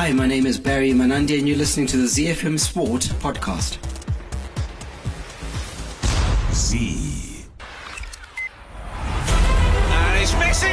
[0.00, 3.78] Hi, my name is Barry Manandi, and you're listening to the ZFM Sport podcast.
[6.52, 7.44] Z.
[9.90, 10.70] And it's Messi!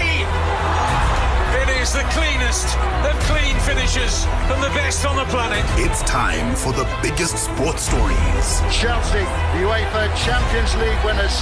[1.60, 5.66] It is the cleanest of clean finishes and the best on the planet.
[5.84, 8.62] It's time for the biggest sports stories.
[8.72, 9.26] Chelsea,
[9.58, 11.42] the UEFA Champions League winners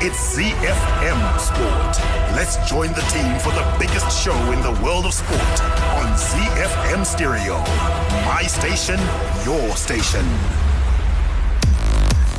[0.00, 2.36] It's ZFM Sport.
[2.36, 5.60] Let's join the team for the biggest show in the world of sport
[5.98, 7.58] on ZFM Stereo.
[8.24, 9.00] My station,
[9.44, 10.67] your station.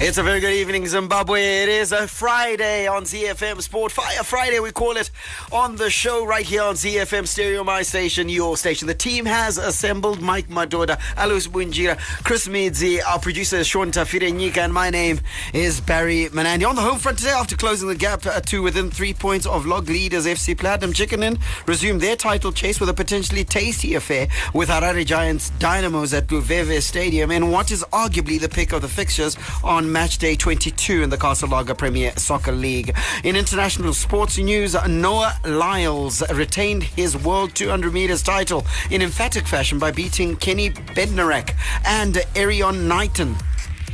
[0.01, 1.63] It's a very good evening, Zimbabwe.
[1.63, 3.91] It is a Friday on ZFM Sport.
[3.91, 5.11] Fire Friday, we call it
[5.51, 8.87] on the show right here on ZFM Stereo, my station, your station.
[8.87, 14.73] The team has assembled Mike Madoda, Alois Bunjira, Chris Midzi, our producer Sean Tafirenyika, and
[14.73, 15.19] my name
[15.53, 16.65] is Barry Manandi.
[16.65, 19.65] On the home front today, after closing the gap uh, to within three points of
[19.65, 24.29] log leaders FC Platinum Chicken Inn, resumed their title chase with a potentially tasty affair
[24.53, 28.87] with Harare Giants Dynamos at Luveve Stadium in what is arguably the pick of the
[28.87, 32.95] fixtures on match day 22 in the Castle Lager Premier Soccer League.
[33.23, 39.79] In international sports news, Noah Lyles retained his World 200 meters title in emphatic fashion
[39.79, 43.35] by beating Kenny Bednarek and Erriyon Knighton.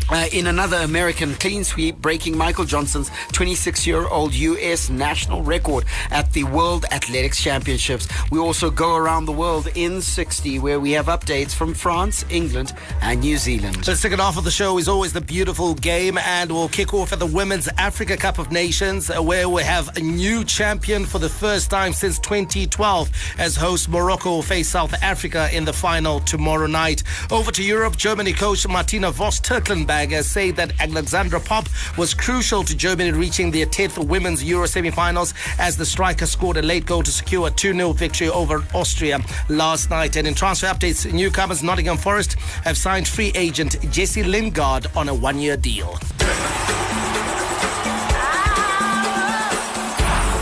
[0.07, 4.87] Uh, in another American clean sweep, breaking Michael Johnson's 26 year old U.S.
[4.89, 8.07] national record at the World Athletics Championships.
[8.29, 12.73] We also go around the world in 60, where we have updates from France, England,
[13.01, 13.77] and New Zealand.
[13.83, 17.11] The second half of the show is always the beautiful game, and we'll kick off
[17.11, 21.17] at the Women's Africa Cup of Nations, uh, where we have a new champion for
[21.17, 23.09] the first time since 2012
[23.39, 27.01] as host Morocco face South Africa in the final tomorrow night.
[27.31, 31.67] Over to Europe, Germany coach Martina Voss Tecklenburg say that Alexandra Popp
[31.97, 36.61] was crucial to Germany reaching their 10th Women's Euro semi-finals as the striker scored a
[36.61, 39.19] late goal to secure a 2-0 victory over Austria
[39.49, 40.15] last night.
[40.17, 45.13] And in transfer updates, newcomers Nottingham Forest have signed free agent Jesse Lingard on a
[45.13, 45.97] one-year deal.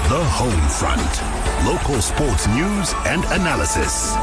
[0.09, 1.21] The Home Front.
[1.65, 4.13] Local sports news and analysis.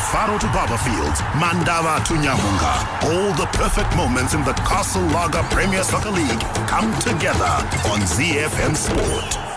[0.00, 5.42] From to to Barbourfields, Mandava to Nyamunga, all the perfect moments in the Castle Lager
[5.54, 7.44] Premier Soccer League come together
[7.90, 9.49] on ZFM Sport.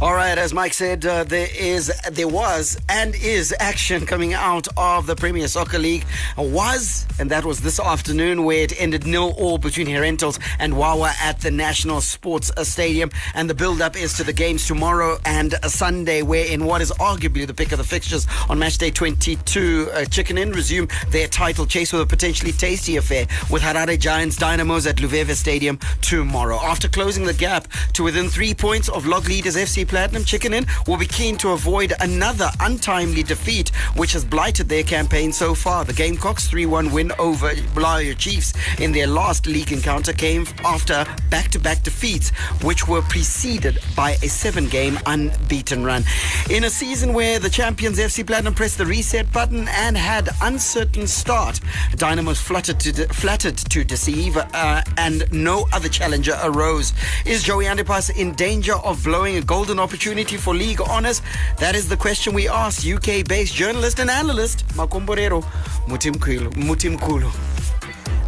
[0.00, 4.68] All right, as Mike said, uh, there is, there was, and is action coming out
[4.76, 6.04] of the Premier Soccer League.
[6.36, 11.08] Was, and that was this afternoon, where it ended nil all between Herentals and WhaWha
[11.20, 13.10] at the National Sports Stadium.
[13.34, 17.44] And the build-up is to the games tomorrow and Sunday, where in what is arguably
[17.44, 21.66] the pick of the fixtures on match day 22, uh, Chicken Inn resume their title
[21.66, 26.60] chase with a potentially tasty affair with Harare Giants Dynamos at Luveve Stadium tomorrow.
[26.62, 30.66] After closing the gap to within three points of log leaders FC Platinum Chicken Inn
[30.86, 35.84] will be keen to avoid another untimely defeat, which has blighted their campaign so far.
[35.84, 41.06] The Gamecocks' 3 1 win over Bulawayo Chiefs in their last league encounter came after
[41.30, 42.30] back to back defeats,
[42.62, 46.04] which were preceded by a seven game unbeaten run.
[46.50, 51.06] In a season where the champions FC Platinum pressed the reset button and had uncertain
[51.06, 51.60] start,
[51.96, 56.92] Dynamos fluttered to, de- flattered to deceive uh, and no other challenger arose.
[57.24, 61.22] Is Joey Antipas in danger of blowing a golden opportunity for league honours?
[61.58, 65.42] That is the question we asked UK-based journalist and analyst Makomborero.
[65.86, 67.34] Mutimkulu.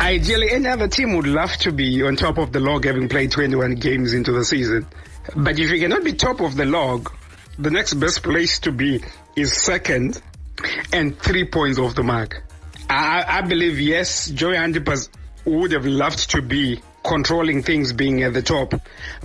[0.00, 3.30] Ideally, any other team would love to be on top of the log having played
[3.30, 4.86] 21 games into the season.
[5.36, 7.12] But if you cannot be top of the log,
[7.58, 9.02] the next best place to be
[9.36, 10.20] is second
[10.92, 12.42] and three points off the mark.
[12.88, 15.10] I, I believe, yes, Joey Antipas
[15.44, 18.74] would have loved to be controlling things being at the top.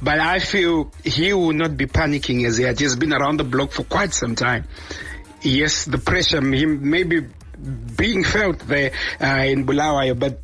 [0.02, 3.44] But I feel he will not be panicking as he has just been around the
[3.44, 4.68] block for quite some time.
[5.42, 7.28] Yes, the pressure may be
[7.96, 8.92] being felt there
[9.22, 10.42] uh, in Bulawayo, but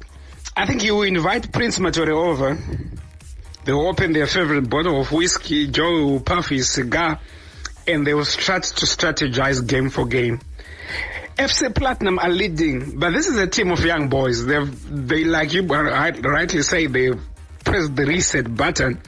[0.55, 2.57] I think he will invite Prince Matore over.
[3.63, 7.19] They will open their favorite bottle of whiskey, Joe will puff his cigar,
[7.87, 10.39] and they will start to strategize game for game.
[11.41, 14.45] FC Platinum are leading, but this is a team of young boys.
[14.45, 17.11] They've, they, like you rightly say, they
[17.63, 19.01] pressed the reset button,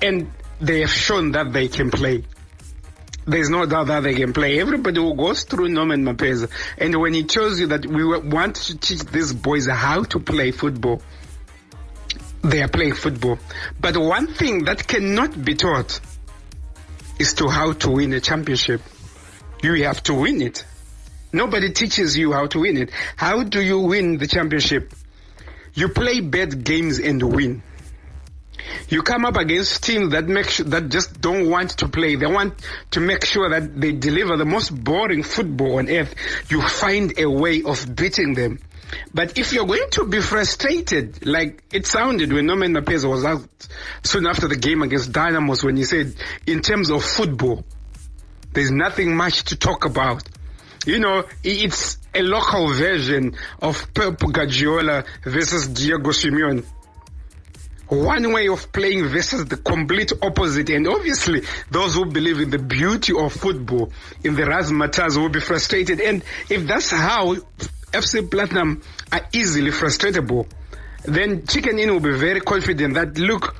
[0.00, 0.30] and
[0.60, 2.24] they have shown that they can play.
[3.26, 4.58] there's no doubt that they can play.
[4.58, 8.78] Everybody who goes through Norman Mapeza, and when he tells you that we want to
[8.78, 11.02] teach these boys how to play football,
[12.42, 13.38] they are playing football.
[13.78, 16.00] But one thing that cannot be taught
[17.18, 18.80] is to how to win a championship.
[19.62, 20.64] You have to win it.
[21.32, 22.90] Nobody teaches you how to win it.
[23.16, 24.92] How do you win the championship?
[25.74, 27.62] You play bad games and win.
[28.88, 32.16] You come up against teams that make sure, that just don't want to play.
[32.16, 32.54] They want
[32.92, 36.14] to make sure that they deliver the most boring football on earth.
[36.48, 38.58] You find a way of beating them.
[39.14, 43.48] But if you're going to be frustrated, like it sounded when Norman Mapeza was out
[44.02, 46.14] soon after the game against Dynamos when he said,
[46.46, 47.64] in terms of football,
[48.52, 50.28] there's nothing much to talk about.
[50.86, 56.64] You know, it's a local version of Pep Guardiola versus Diego Simeone
[57.90, 60.70] one way of playing versus the complete opposite.
[60.70, 63.92] And obviously, those who believe in the beauty of football,
[64.22, 66.00] in the razzmatazz, will be frustrated.
[66.00, 67.34] And if that's how
[67.92, 70.46] FC Platinum are easily frustratable,
[71.04, 73.56] then Chicken Inn will be very confident that, look,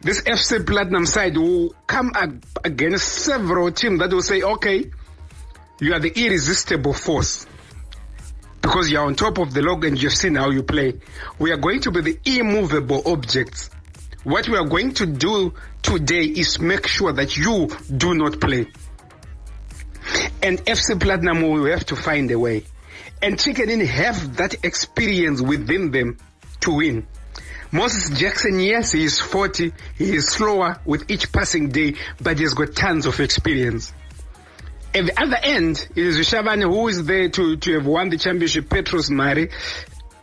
[0.00, 2.30] this FC Platinum side will come up
[2.64, 4.88] against several teams that will say, okay,
[5.80, 7.46] you are the irresistible force
[8.60, 10.94] because you're on top of the log and you've seen how you play.
[11.38, 13.70] We are going to be the immovable objects.
[14.24, 18.66] What we are going to do today is make sure that you do not play.
[20.42, 22.64] And FC Platinum will have to find a way.
[23.22, 26.18] And Chicken Inn have that experience within them
[26.60, 27.06] to win.
[27.70, 29.72] Moses Jackson, yes, he is 40.
[29.96, 33.92] He is slower with each passing day, but he's got tons of experience.
[34.94, 38.70] At the other end is Shabane, who is there to, to have won the championship,
[38.70, 39.50] Petros Mari,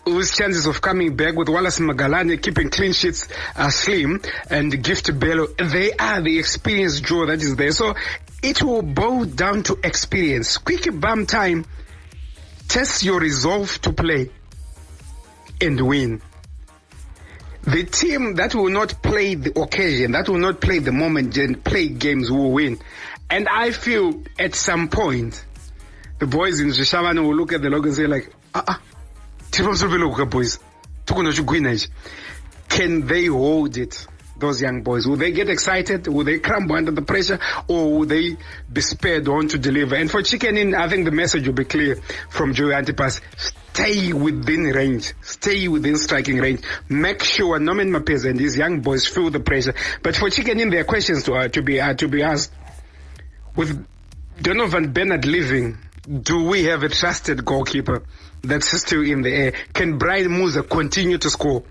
[0.06, 5.18] whose chances of coming back with Wallace Magalani keeping clean sheets are slim and Gift
[5.20, 5.48] Bello.
[5.48, 7.72] They are the experienced draw that is there.
[7.72, 7.96] So
[8.42, 10.58] it will boil down to experience.
[10.58, 11.66] Quick bum time.
[12.68, 14.32] Test your resolve to play
[15.62, 16.22] and win.
[17.64, 21.64] The team that will not play the occasion, that will not play the moment and
[21.64, 22.80] play games will win.
[23.30, 25.44] And I feel at some point,
[26.20, 28.82] the boys in Zvishavane will look at the log and say like, ah, ah,
[30.26, 30.60] boys,
[32.70, 34.08] can they hold it?
[34.38, 36.08] Those young boys, will they get excited?
[36.08, 37.40] Will they crumble under the pressure
[37.70, 38.36] or will they
[38.72, 39.96] be spared on to deliver?
[39.96, 41.96] And for Chicken Inn, I think the message will be clear
[42.30, 43.22] from Joey Antipas.
[43.38, 45.14] Stay within range.
[45.22, 46.62] Stay within striking range.
[46.90, 49.74] Make sure Norman Mapeza and these young boys feel the pressure.
[50.04, 52.52] But for Chicken Inn, there are questions to, uh, to be, uh, to be asked.
[53.56, 53.86] With
[54.42, 58.04] Donovan Bernard leaving, do we have a trusted goalkeeper
[58.44, 59.54] that's still in the air?
[59.74, 61.64] Can Brian Musa continue to score?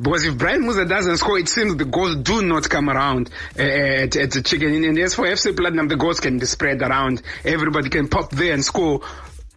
[0.00, 3.62] Because if Brian Musa doesn't score, it seems the goals do not come around uh,
[3.62, 4.84] at, at the chicken.
[4.84, 7.22] And as for FC Platinum, the goals can be spread around.
[7.44, 9.02] Everybody can pop there and score,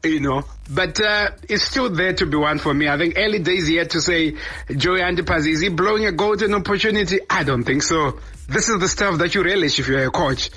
[0.03, 0.43] you know.
[0.69, 2.87] But uh, it's still there to be won for me.
[2.87, 4.37] I think early days yet to say,
[4.75, 7.19] Joey Antipas, is he blowing a golden opportunity?
[7.29, 8.19] I don't think so.
[8.47, 10.49] This is the stuff that you relish if you're a coach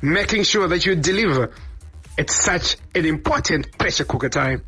[0.00, 1.50] making sure that you deliver
[2.16, 4.64] at such an important pressure cooker time.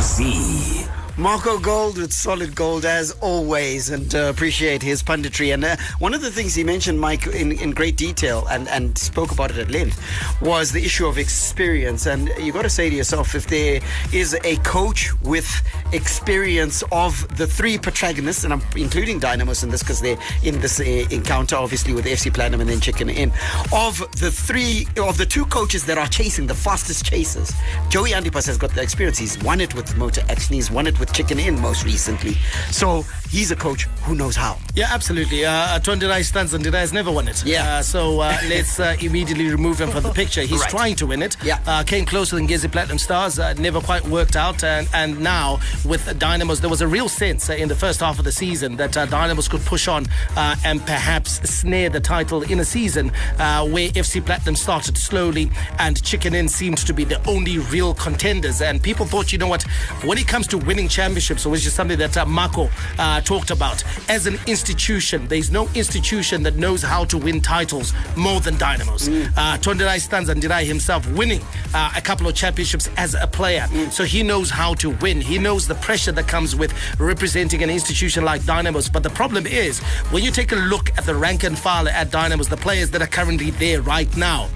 [0.00, 0.86] Z.
[1.16, 5.52] Marco Gold with solid gold as always, and uh, appreciate his punditry.
[5.52, 8.96] And uh, one of the things he mentioned, Mike, in, in great detail and, and
[8.96, 10.02] spoke about it at length,
[10.40, 12.06] was the issue of experience.
[12.06, 13.80] And you've got to say to yourself, if there
[14.12, 15.48] is a coach with
[15.92, 20.80] experience of the three protagonists, and I'm including Dynamos in this because they're in this
[20.80, 23.32] uh, encounter, obviously with FC Platinum and then Chicken Inn,
[23.72, 27.52] of the three of the two coaches that are chasing the fastest chasers,
[27.88, 29.18] Joey Antipas has got the experience.
[29.18, 30.54] He's won it with Motor Action.
[30.54, 32.34] He's won it with Chicken Inn most recently.
[32.70, 34.58] So he's a coach who knows how.
[34.74, 35.44] Yeah, absolutely.
[35.44, 37.44] Uh, Tondirai Stanzandira has never won it.
[37.44, 37.78] Yeah.
[37.78, 40.42] Uh, so uh, let's uh, immediately remove him from the picture.
[40.42, 40.70] He's right.
[40.70, 41.36] trying to win it.
[41.42, 41.60] Yeah.
[41.66, 43.38] Uh, came closer than Ngezi Platinum Stars.
[43.38, 44.62] Uh, never quite worked out.
[44.62, 48.18] And, and now with Dynamos, there was a real sense uh, in the first half
[48.18, 52.42] of the season that uh, Dynamos could push on uh, and perhaps snare the title
[52.42, 57.04] in a season uh, where FC Platinum started slowly and Chicken Inn seemed to be
[57.04, 58.60] the only real contenders.
[58.60, 59.62] And people thought, you know what,
[60.04, 62.68] when it comes to winning championships, so which is something that uh, Marco
[62.98, 67.92] uh, talked about, as an institution, there's no institution that knows how to win titles
[68.16, 69.08] more than Dynamos.
[69.08, 69.26] Mm.
[69.36, 71.40] Uh, Tondirai Stanzandirai himself winning
[71.74, 73.66] uh, a couple of championships as a player.
[73.70, 73.90] Mm.
[73.90, 75.20] So he knows how to win.
[75.20, 78.88] He knows the pressure that comes with representing an institution like Dynamos.
[78.88, 79.78] But the problem is,
[80.10, 83.02] when you take a look at the rank and file at Dynamos, the players that
[83.02, 84.48] are currently there right now,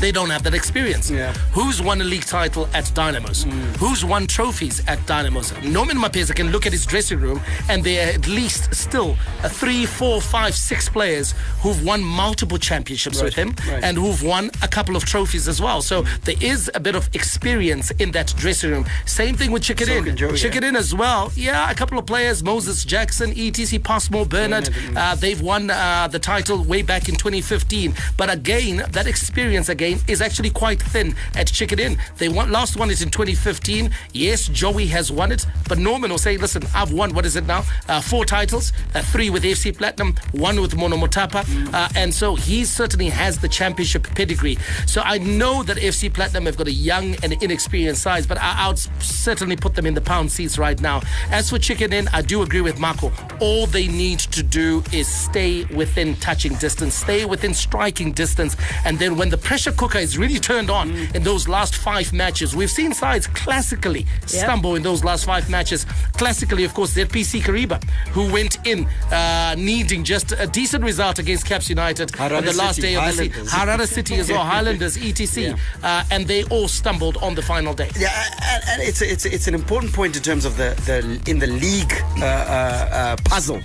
[0.00, 1.10] they don't have that experience.
[1.10, 1.32] Yeah.
[1.52, 3.44] Who's won a league title at Dynamos?
[3.78, 5.52] Who's won trophies at Dynamos?
[5.64, 9.48] Norman Mapeza can look at his dressing room and there are at least still uh,
[9.48, 13.82] three, four, five, six players who've won multiple championships with him right.
[13.82, 15.82] and who've won a couple of trophies as well.
[15.82, 18.86] So there is a bit of experience in that dressing room.
[19.06, 20.04] Same thing with Chicken So In.
[20.04, 21.32] can Joey, In as well.
[21.34, 24.96] Yeah, a couple of players, Moses Jackson, ETC Passmore, Bernard, Bernard, mm.
[24.96, 27.94] uh, they've won uh, the title way back in 2015.
[28.16, 31.98] But again, that experience again is actually quite thin at Chicken Inn.
[32.18, 33.90] They won, last won it in 2015.
[34.12, 37.46] Yes, Joey has won it, but Norman will say, listen, I've won, what is it
[37.46, 37.64] now?
[37.88, 41.74] Uh, four titles, uh, three with FC Platinum, one with Monomotapa.
[41.74, 44.56] Uh, and so he certainly has the championship pedigree.
[44.86, 48.64] So I know that FC Platinum have got a young and inexperienced size, but I,
[48.64, 51.02] I would certainly put them in the pound seats right now.
[51.30, 53.12] As for Chicken Inn, I do agree with Marco.
[53.40, 58.98] All they need to do is stay within touching distance, stay within striking distance, and
[58.98, 62.70] then when the pressure cooker is really turned on in those last five matches, we've
[62.70, 65.84] seen sides classically stumble in those last five matches.
[66.14, 71.18] Classically, of course, they're PC Kariba, who went in uh, needing just a decent result
[71.18, 73.46] against Caps United on the last City, day of the season.
[73.46, 73.52] Highlanders.
[73.52, 75.58] Harare City as well, Highlanders, etc.
[75.82, 77.90] Uh, and they all stumbled on the final day.
[77.98, 78.10] Yeah,
[78.42, 81.46] and, and it's it's it's an important point in terms of the the in the
[81.46, 83.60] league uh, uh, uh, puzzle,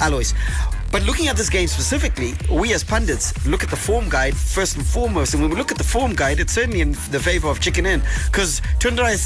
[0.00, 0.32] Alois.
[0.90, 4.76] But looking at this game specifically, we as pundits look at the form guide first
[4.76, 5.34] and foremost.
[5.34, 7.84] And when we look at the form guide, it's certainly in the favor of Chicken
[7.84, 9.16] Inn because Tonderai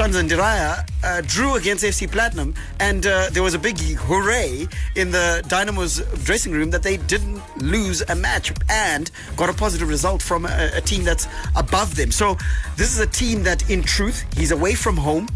[0.00, 5.10] uh, and uh, drew against FC Platinum, and uh, there was a big hooray in
[5.10, 10.22] the Dynamo's dressing room that they didn't lose a match and got a positive result
[10.22, 12.10] from a, a team that's above them.
[12.10, 12.36] So
[12.76, 15.28] this is a team that, in truth, he's away from home.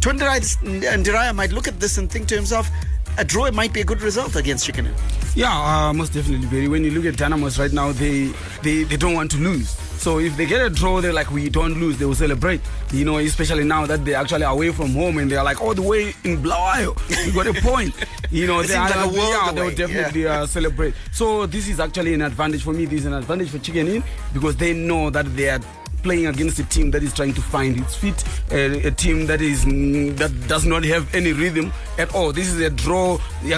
[0.00, 2.70] Tundarai and Diraya might look at this and think to himself,
[3.20, 4.88] a draw might be a good result against Chicken.
[5.34, 6.68] Yeah, uh, most definitely, Barry.
[6.68, 9.70] When you look at Dynamos right now, they, they they don't want to lose.
[10.00, 11.98] So if they get a draw, they're like, we don't lose.
[11.98, 12.62] They will celebrate.
[12.90, 15.82] You know, especially now that they're actually away from home and they're like all the
[15.82, 16.96] way in Bulawayo.
[17.26, 17.94] You got a point.
[18.32, 20.94] You know, they are, like yeah, they will definitely uh, celebrate.
[21.10, 22.84] So this is actually an advantage for me.
[22.84, 25.58] This is an advantage for Chicken Inn because they know that they are
[26.02, 29.40] playing against a team that is trying to find its feet, a, a team that
[29.40, 32.32] is that does not have any rhythm at all.
[32.32, 33.18] This is a draw.
[33.44, 33.56] You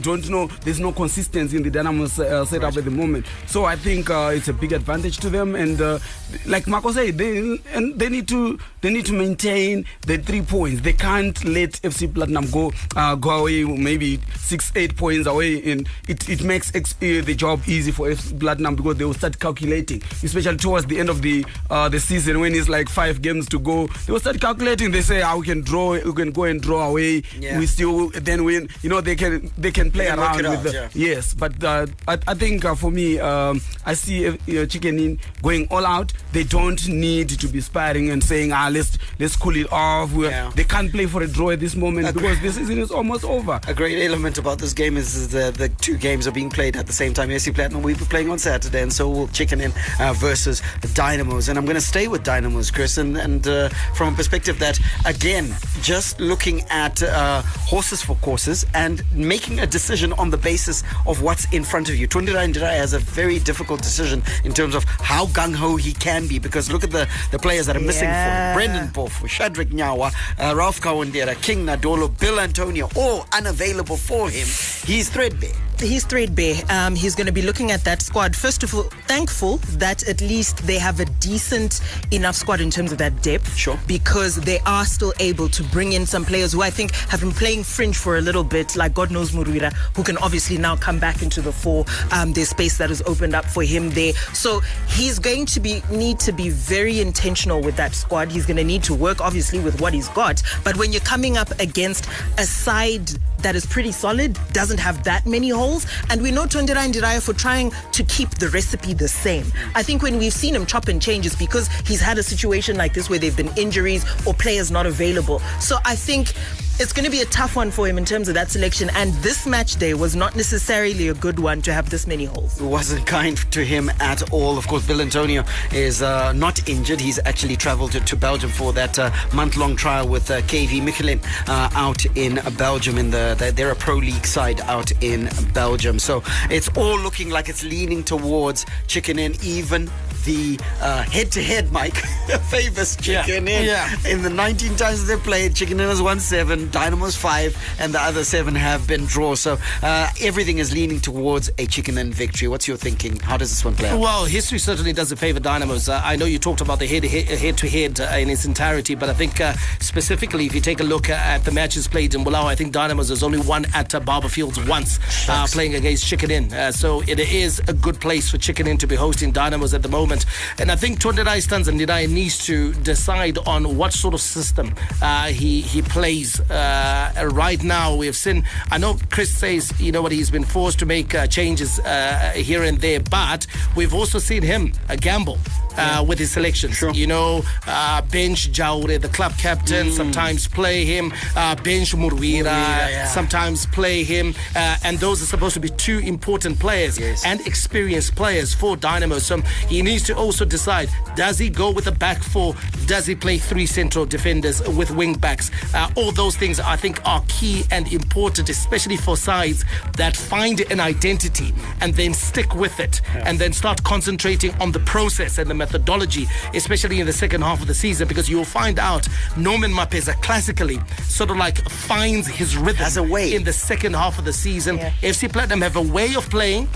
[0.00, 0.46] don't know.
[0.62, 3.26] There's no consistency in the Dynamo uh, setup at the moment.
[3.46, 5.54] So I think uh, it's a big advantage to them.
[5.54, 5.98] And uh,
[6.46, 10.80] like Marco said, they and they need to they need to maintain the three points.
[10.82, 15.88] They can't let FC Platinum go uh, go away maybe six eight points away, and
[16.08, 19.38] it it makes ex- uh, the job easy for FC Platinum because they will start
[19.38, 23.48] calculating, especially towards the end of the uh, the season when it's like five games
[23.48, 23.86] to go.
[24.06, 24.90] They will start calculating.
[24.90, 25.92] They say, "Ah, we can draw.
[25.92, 27.22] We can go and draw away.
[27.38, 27.58] Yeah.
[27.58, 30.48] We still then win." You know, they can they can play They can around it
[30.48, 30.88] with out, the yeah.
[31.14, 31.34] yes.
[31.34, 35.84] But uh, I, I think uh, for me, um, I see uh, Chicken going all
[35.86, 36.12] out.
[36.32, 40.50] They don't need to be sparring and saying, "Ah, let's let's cool it off." Yeah.
[40.54, 42.22] They can't play for a draw at this moment Agree.
[42.22, 43.60] because the season is almost over.
[43.66, 46.86] A great element about this game is the, the two games are being played at
[46.86, 47.28] the same time.
[47.30, 50.88] FC Platinum will be playing on Saturday, and so we'll Chicken Inn uh, versus the
[50.88, 51.48] Dynamos.
[51.48, 54.78] And I'm going to stay with Dynamos, Chris, and, and uh, from a perspective that,
[55.06, 60.82] again, just looking at uh, horses for courses and making a decision on the basis
[61.06, 62.08] of what's in front of you.
[62.08, 66.05] Tonderai Ndiraya has a very difficult decision in terms of how gung ho he can
[66.28, 68.54] be because look at the, the players that are missing for him.
[68.54, 74.46] Brendan Pofu, Shadrick Nyawa, uh, Ralph Kawandera, King Nadolo, Bill Antonio, all unavailable for him.
[74.86, 75.65] He's threadbare.
[75.78, 76.56] He's threadbare.
[76.70, 78.34] Um, he's going to be looking at that squad.
[78.34, 81.80] First of all, thankful that at least they have a decent
[82.10, 83.54] enough squad in terms of that depth.
[83.54, 83.78] Sure.
[83.86, 87.32] Because they are still able to bring in some players who I think have been
[87.32, 90.98] playing fringe for a little bit, like God knows Murwira, who can obviously now come
[90.98, 91.84] back into the fore.
[92.10, 94.14] Um, there's space that has opened up for him there.
[94.32, 98.32] So he's going to be need to be very intentional with that squad.
[98.32, 100.42] He's going to need to work obviously with what he's got.
[100.64, 103.06] But when you're coming up against a side
[103.42, 105.65] that is pretty solid, doesn't have that many holes.
[106.10, 109.46] And we know Tonderai Ndiraya for trying to keep the recipe the same.
[109.74, 112.76] I think when we've seen him chop and change, it's because he's had a situation
[112.76, 115.40] like this where there have been injuries or players not available.
[115.60, 116.34] So I think
[116.78, 118.90] it's going to be a tough one for him in terms of that selection.
[118.94, 122.60] And this match day was not necessarily a good one to have this many holes.
[122.60, 124.58] It wasn't kind to him at all.
[124.58, 127.00] Of course, Bill Antonio is uh, not injured.
[127.00, 130.82] He's actually traveled to, to Belgium for that uh, month long trial with uh, KV
[130.82, 132.98] Mechelen uh, out in Belgium.
[132.98, 135.98] In the, the they're a pro league side out in Belgium.
[135.98, 139.90] So it's all looking like it's leaning towards Chicken Inn, even
[140.26, 141.96] the uh, head-to-head, Mike,
[142.50, 143.64] favors Chicken Yeah, In.
[143.66, 143.96] yeah.
[144.06, 148.00] In the 19 times they've played, Chicken Inn has won seven, Dynamo's five, and the
[148.00, 149.40] other seven have been draws.
[149.40, 152.48] So uh, everything is leaning towards a Chicken Inn victory.
[152.48, 153.16] What's your thinking?
[153.20, 154.00] How does this one play out?
[154.00, 155.88] Well, history certainly doesn't favour Dynamos.
[155.88, 158.94] Uh, I know you talked about the head head to head uh, in its entirety,
[158.96, 162.24] but I think uh, specifically if you take a look at the matches played in
[162.24, 166.30] Bulao, I think Dynamos has only won at uh, Barbourfields once, uh, playing against Chicken
[166.30, 166.52] Inn.
[166.52, 169.82] Uh, so it is a good place for Chicken Inn to be hosting Dynamos at
[169.82, 170.15] the moment.
[170.58, 174.74] And I think Tonderai stands and Nidai needs to decide on what sort of system
[175.02, 176.40] uh, he he plays.
[176.40, 178.44] Uh, right now, we've seen.
[178.70, 182.32] I know Chris says you know what he's been forced to make uh, changes uh,
[182.34, 185.38] here and there, but we've also seen him gamble.
[185.78, 191.12] Uh, with his selections, you know, uh, bench Jaure, the club captain, sometimes play him,
[191.36, 193.06] uh, bench Murwira, yeah.
[193.06, 197.24] sometimes play him, uh, and those are supposed to be two important players Yes.
[197.26, 199.18] and experienced players for Dynamo.
[199.18, 202.54] So he needs to also decide: does he go with a back four?
[202.86, 205.50] Does he play three central defenders with wing backs?
[205.74, 209.64] Uh, all those things I think are key and important, especially for sides
[209.96, 214.80] that find an identity and then stick with it, and then start concentrating on the
[214.80, 218.78] process and the methodology, especially in the second half of the season, because you'll find
[218.78, 223.34] out Norman Mapeza classically sort of like finds his rhythm As a way.
[223.34, 224.76] in the second half of the season.
[224.76, 224.90] Yeah.
[225.02, 226.68] FC Platinum have a way of playing.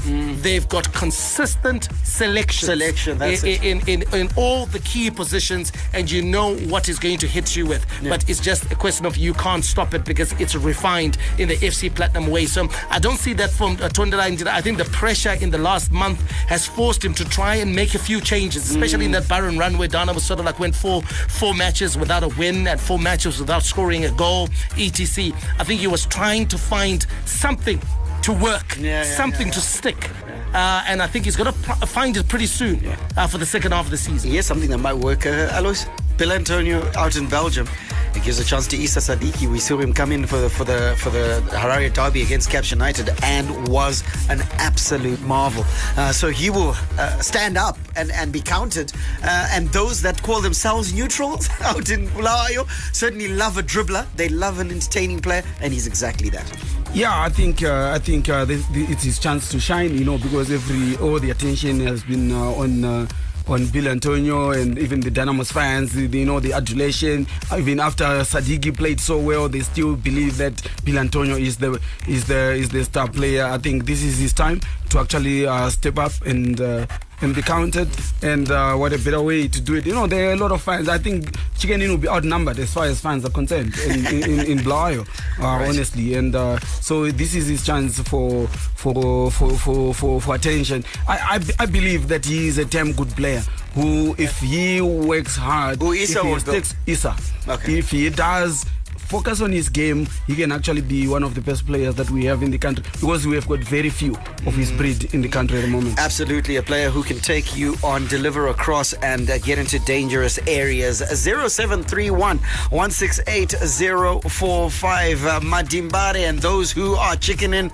[0.42, 2.66] They've got consistent selection.
[2.66, 7.18] Selection, in, in, in, in all the key positions, and you know what is going
[7.18, 7.86] to hit you with.
[8.02, 11.56] But it's just a question of you can't stop it because it's refined in the
[11.56, 12.46] FC Platinum way.
[12.46, 15.92] So I don't see that from uh, Tondela I think the pressure in the last
[15.92, 19.58] month has forced him to try and make a few changes, especially in that barren
[19.58, 22.80] run where Dana was sort of like went four four matches without a win and
[22.80, 25.32] four matches without scoring a goal, etc.
[25.58, 27.80] I think he was trying to find something
[28.22, 30.10] to work, Yeah, yeah, something yeah, to stick.
[30.54, 32.80] Uh, and I think he's going to pr- find it pretty soon
[33.16, 34.30] uh, for the second half of the season.
[34.30, 35.24] Here's something that might work.
[35.26, 35.86] Uh, Alois,
[36.20, 37.66] Bill Antonio out in Belgium.
[38.14, 39.50] It gives a chance to Issa Sadiki.
[39.50, 42.70] We saw him come in for the for the for the Harare derby against Caps
[42.70, 45.64] United and was an absolute marvel.
[45.96, 48.92] Uh, so he will uh, stand up and, and be counted.
[49.24, 54.04] Uh, and those that call themselves neutrals out in Bulawayo certainly love a dribbler.
[54.16, 56.44] They love an entertaining player, and he's exactly that.
[56.92, 59.96] Yeah, I think uh, I think uh, it's his chance to shine.
[59.96, 63.08] You know, because every all the attention has been uh, on.
[63.50, 67.26] On Bill Antonio and even the Dynamos fans, you know, the adulation.
[67.52, 72.26] Even after Sadiki played so well, they still believe that Bill Antonio is the is
[72.26, 73.46] the is the star player.
[73.46, 74.60] I think this is his time
[74.90, 76.86] to actually uh, step up and uh,
[77.22, 77.88] and be counted.
[78.22, 79.86] And uh, what a better way to do it.
[79.86, 80.88] You know, there are a lot of fans.
[80.88, 84.22] I think Chicken Inn will be outnumbered as far as fans are concerned in in,
[84.22, 85.06] in, in Blayo,
[85.38, 86.14] uh, honestly.
[86.14, 90.84] And uh, so this is his chance for for for for for, for attention.
[91.08, 93.42] I, I I believe that he is a damn good player.
[93.74, 97.16] Who, if he works hard, Who, Issa if he sticks, Issa.
[97.48, 97.78] Okay.
[97.78, 98.66] If he does
[99.10, 102.24] focus on his game, he can actually be one of the best players that we
[102.24, 104.14] have in the country because we have got very few
[104.46, 105.98] of his breed in the country at the moment.
[105.98, 110.38] Absolutely, a player who can take you on, deliver across, and uh, get into dangerous
[110.46, 110.98] areas.
[110.98, 115.26] 0731 168 045.
[115.26, 117.70] Uh, Madimbare and those who are Chicken Inn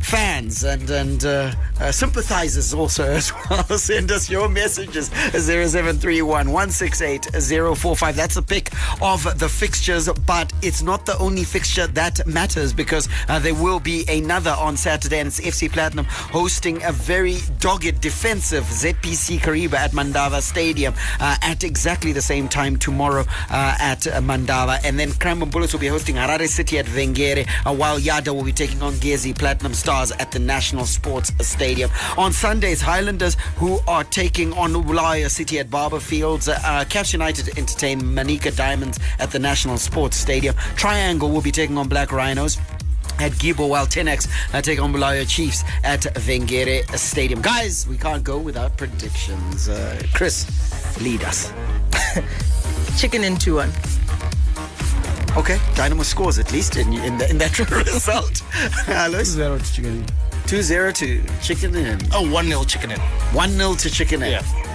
[0.00, 3.64] fans and, and uh, uh, sympathizers also as well.
[3.64, 7.28] Send us your messages 0731 168
[7.76, 8.16] 045.
[8.16, 8.72] That's a pick
[9.02, 13.80] of the fixtures, but it's not the only fixture that matters because uh, there will
[13.80, 19.74] be another on Saturday, and it's FC Platinum hosting a very dogged defensive ZPC Kariba
[19.74, 24.78] at Mandava Stadium uh, at exactly the same time tomorrow uh, at Mandava.
[24.84, 28.44] And then Cranbourne Bullets will be hosting Harare City at Vengere, uh, while Yadah will
[28.44, 31.90] be taking on Ngezi Platinum Stars at the National Sports Stadium.
[32.16, 36.48] On Sundays, Highlanders who are taking on Ulaya City at Barbourfields.
[36.48, 40.54] Uh, Caps United entertain Manica Diamonds at the National Sports Stadium.
[40.76, 42.58] Triangle will be taking on Black Rhinos
[43.18, 47.42] at Gibbo, while Tenax uh, take on Bulawayo Chiefs at Vengere Stadium.
[47.42, 49.68] Guys, we can't go without predictions.
[49.68, 50.46] Uh, Chris,
[51.00, 51.52] lead us.
[52.98, 53.72] Chicken Inn 2 1.
[55.36, 58.38] Okay, Dynamo scores at least in, in, the, in that result.
[58.86, 59.22] Hello?
[59.22, 60.06] 0 to Chicken Inn.
[60.46, 61.98] 2 0 to Chicken Inn.
[62.12, 63.00] Oh, 1 0 Chicken Inn.
[63.00, 64.32] 1 0 to Chicken Inn.
[64.32, 64.67] Yeah.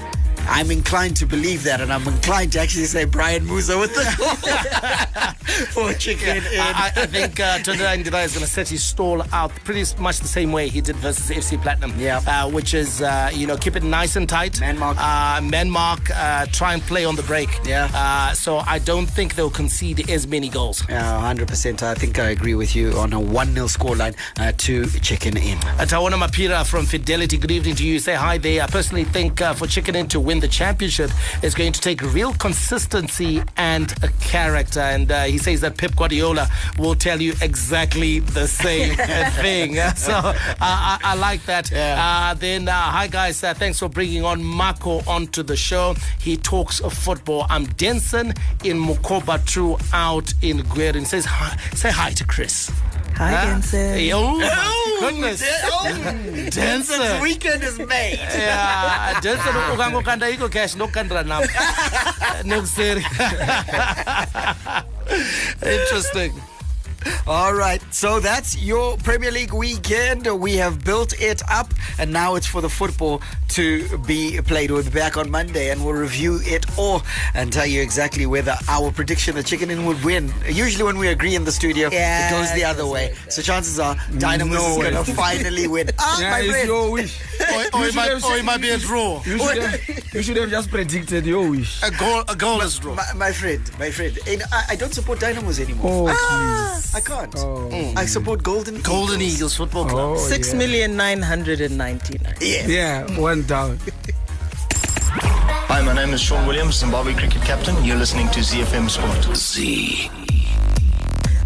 [0.47, 4.03] I'm inclined to believe that, and I'm inclined to actually say Brian Musa with the
[4.17, 6.43] goal for Chicken Inn.
[6.60, 10.19] I, I think uh, Tondela Ndida is going to set his stall out pretty much
[10.19, 11.93] the same way he did versus FC Platinum.
[11.99, 12.21] Yeah.
[12.27, 14.60] Uh, which is, uh, you know, keep it nice and tight.
[14.60, 14.97] Man mark.
[14.99, 16.10] Uh, man mark.
[16.15, 17.49] Uh, try and play on the break.
[17.65, 17.89] Yeah.
[17.93, 20.84] Uh, so I don't think they'll concede as many goals.
[20.89, 21.84] Yeah, 100%.
[21.84, 25.34] I think I agree with you on a 1 0 scoreline uh, to Chicken.
[25.38, 27.97] Uh, Tawana Mapira from Fidelity, good evening to you.
[27.99, 28.62] Say hi there.
[28.62, 31.12] I personally think uh, for Chicken Inn to win win the championship
[31.43, 34.80] is going to take real consistency and a character.
[34.80, 36.48] And uh, he says that Pep Guardiola
[36.80, 38.96] will tell you exactly the same
[39.41, 39.78] thing.
[39.96, 41.72] So uh, I, I, like that.
[41.72, 42.32] Yeah.
[42.32, 45.96] Uh, then, uh, hi guys, uh, thanks for bringing on Marco onto the show.
[46.19, 47.46] He talks of football.
[47.50, 51.06] I'm Denson in Mukoba True out in Gweru.
[51.06, 52.72] Says hi, say hi to Chris.
[53.15, 54.10] Hi, Denson.
[54.13, 55.41] Oh, my goodness.
[56.56, 57.21] Denson's oh.
[57.21, 58.17] weekend is made.
[58.34, 59.73] Yeah, Denson ah.
[59.73, 61.43] ukangokanda iko cash nokukandira nam.
[62.49, 63.06] Nokuseri.
[65.62, 66.34] Interesting.
[67.26, 70.28] All right, so that's your Premier League weekend.
[70.42, 74.72] We have built it up, and now it's for the football to be played.
[74.72, 77.02] We'll be back on Monday and we'll review it all
[77.34, 80.34] and tell you exactly whether our prediction that Chicken Inn would win.
[80.50, 83.16] Usually, when we agree in the studio, Yeah, it goes the other way.
[83.30, 85.92] So chances are Dynamo No is going to finally win.
[86.00, 86.68] Ah, Yeah, my it's friend.
[86.68, 87.22] your wish.
[87.44, 89.22] Or, or, it might, or it might be a draw.
[89.26, 91.84] You should, have, you should have just predicted your wish.
[91.84, 92.96] A goal, a goalless draw.
[92.96, 96.10] My, my friend, my friend, and I, I don't support Dynamos anymore.
[96.10, 97.12] Oh, Ah, I can't.
[97.13, 97.69] Oh.
[97.71, 97.95] Mm.
[97.95, 100.10] I support Golden Golden Eagles Football Club.
[100.13, 100.58] Oh, Six yeah.
[100.58, 102.36] million nine hundred and ninety-nine.
[102.41, 102.65] Yeah.
[102.67, 103.78] Yeah, one down.
[105.69, 107.76] Hi, my name is Sean Williams, Zimbabwe cricket captain.
[107.86, 109.38] You're listening to ZFM Sport.
[109.38, 110.10] Z.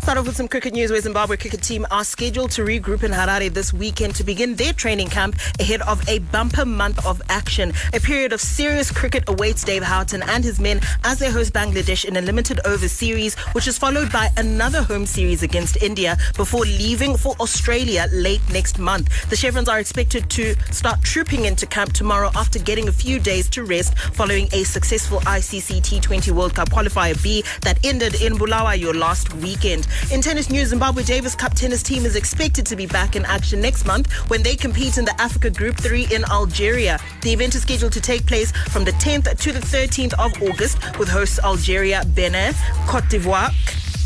[0.08, 3.12] Start off with some cricket news where Zimbabwe cricket team are scheduled to regroup in
[3.12, 7.74] Harare this weekend to begin their training camp ahead of a bumper month of action.
[7.94, 12.06] A period of serious cricket awaits Dave Houghton and his men as they host Bangladesh
[12.06, 16.64] in a limited over series, which is followed by another home series against India before
[16.64, 19.30] leaving for Australia late next month.
[19.30, 23.50] The Chevrons are expected to start trooping into camp tomorrow after getting a few days
[23.50, 28.98] to rest following a successful ICC T20 World Cup qualifier B that ended in Bulawayo
[28.98, 29.86] last weekend.
[30.12, 33.60] In tennis news, Zimbabwe Davis Cup tennis team is expected to be back in action
[33.60, 37.00] next month when they compete in the Africa Group 3 in Algeria.
[37.22, 40.78] The event is scheduled to take place from the 10th to the 13th of August
[40.98, 42.54] with hosts Algeria, Benin,
[42.88, 43.52] Cote d'Ivoire,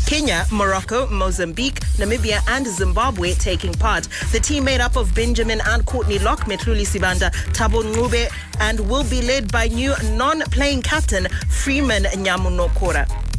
[0.06, 4.08] Kenya, Morocco, Mozambique, Namibia, and Zimbabwe taking part.
[4.32, 8.28] The team made up of Benjamin and Courtney Locke, Metluli Sibanda, Tabo Ngube,
[8.60, 13.31] and will be led by new non-playing captain Freeman Nyamunokora.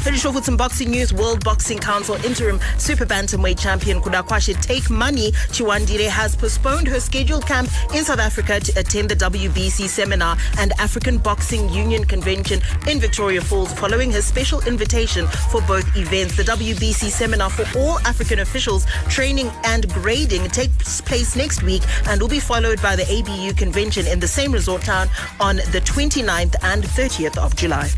[0.00, 1.12] Finish off with some boxing news.
[1.12, 7.46] World Boxing Council interim super bantamweight champion Kudakwashe Take Money Chiwandire has postponed her scheduled
[7.46, 13.00] camp in South Africa to attend the WBC seminar and African Boxing Union convention in
[13.00, 16.36] Victoria Falls following her special invitation for both events.
[16.36, 22.20] The WBC seminar for all African officials training and grading takes place next week and
[22.20, 25.08] will be followed by the ABU convention in the same resort town
[25.40, 27.90] on the 29th and 30th of July.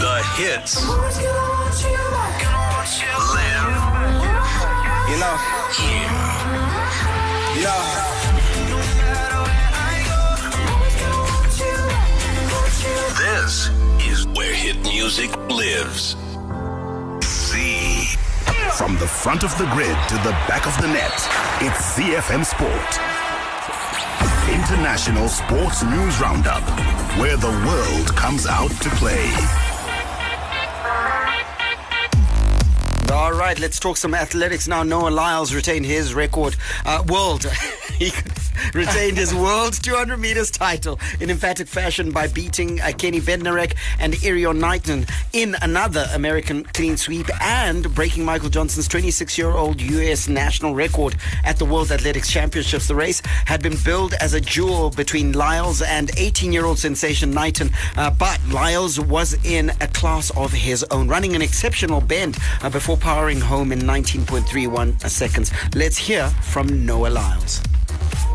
[0.00, 0.86] The hits.
[0.86, 3.08] Want you, want you, want you.
[3.32, 3.74] Live.
[5.08, 5.36] You know.
[7.56, 7.80] Yeah.
[13.16, 13.70] This
[14.06, 16.16] is where hit music lives.
[17.24, 18.16] Z.
[18.76, 21.14] From the front of the grid to the back of the net,
[21.62, 23.19] it's ZFM Sport.
[24.48, 26.62] International Sports News Roundup,
[27.18, 29.69] where the world comes out to play.
[33.10, 34.84] All right, let's talk some athletics now.
[34.84, 36.54] Noah Lyles retained his record,
[36.86, 37.44] uh, world.
[37.98, 38.12] he
[38.72, 44.14] retained his world 200 meters title in emphatic fashion by beating uh, Kenny Bednarek and
[44.14, 50.28] Erriyon Knighton in another American clean sweep and breaking Michael Johnson's 26-year-old U.S.
[50.28, 52.86] national record at the World Athletics Championships.
[52.86, 58.10] The race had been billed as a duel between Lyles and 18-year-old sensation Knighton, uh,
[58.10, 62.96] but Lyles was in a class of his own, running an exceptional bend uh, before
[63.00, 65.50] powering home in 19.31 seconds.
[65.74, 67.62] Let's hear from Noah Lyles.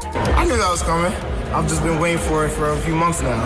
[0.04, 1.13] I knew that was coming.
[1.54, 3.43] I've just been waiting for it for a few months now.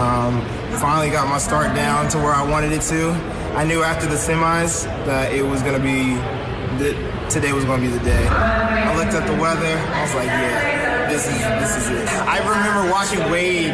[0.00, 0.40] Um,
[0.78, 3.10] finally got my start down to where I wanted it to.
[3.54, 6.14] I knew after the semis that it was gonna be,
[6.78, 6.92] the,
[7.30, 8.26] today was gonna be the day.
[8.26, 9.76] I looked at the weather.
[9.94, 12.08] I was like, yeah, this is this is it.
[12.08, 13.72] I remember watching Wayde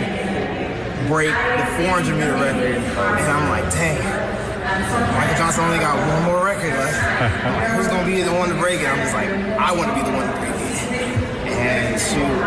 [1.08, 4.31] break the 400 meter record, and I'm like, dang.
[4.80, 6.96] Michael Johnson only got one more record left.
[7.76, 8.86] Who's gonna be the one to break it?
[8.86, 10.62] I'm just like, I want to be the one to break it.
[11.52, 12.42] And shoot,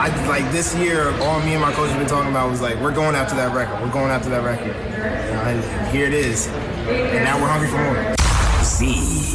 [0.00, 1.10] I like this year.
[1.20, 3.54] All me and my coach have been talking about was like, we're going after that
[3.54, 3.80] record.
[3.82, 4.74] We're going after that record.
[4.74, 6.46] And here it is.
[6.48, 8.14] And now we're hungry for more.
[8.62, 9.33] Z.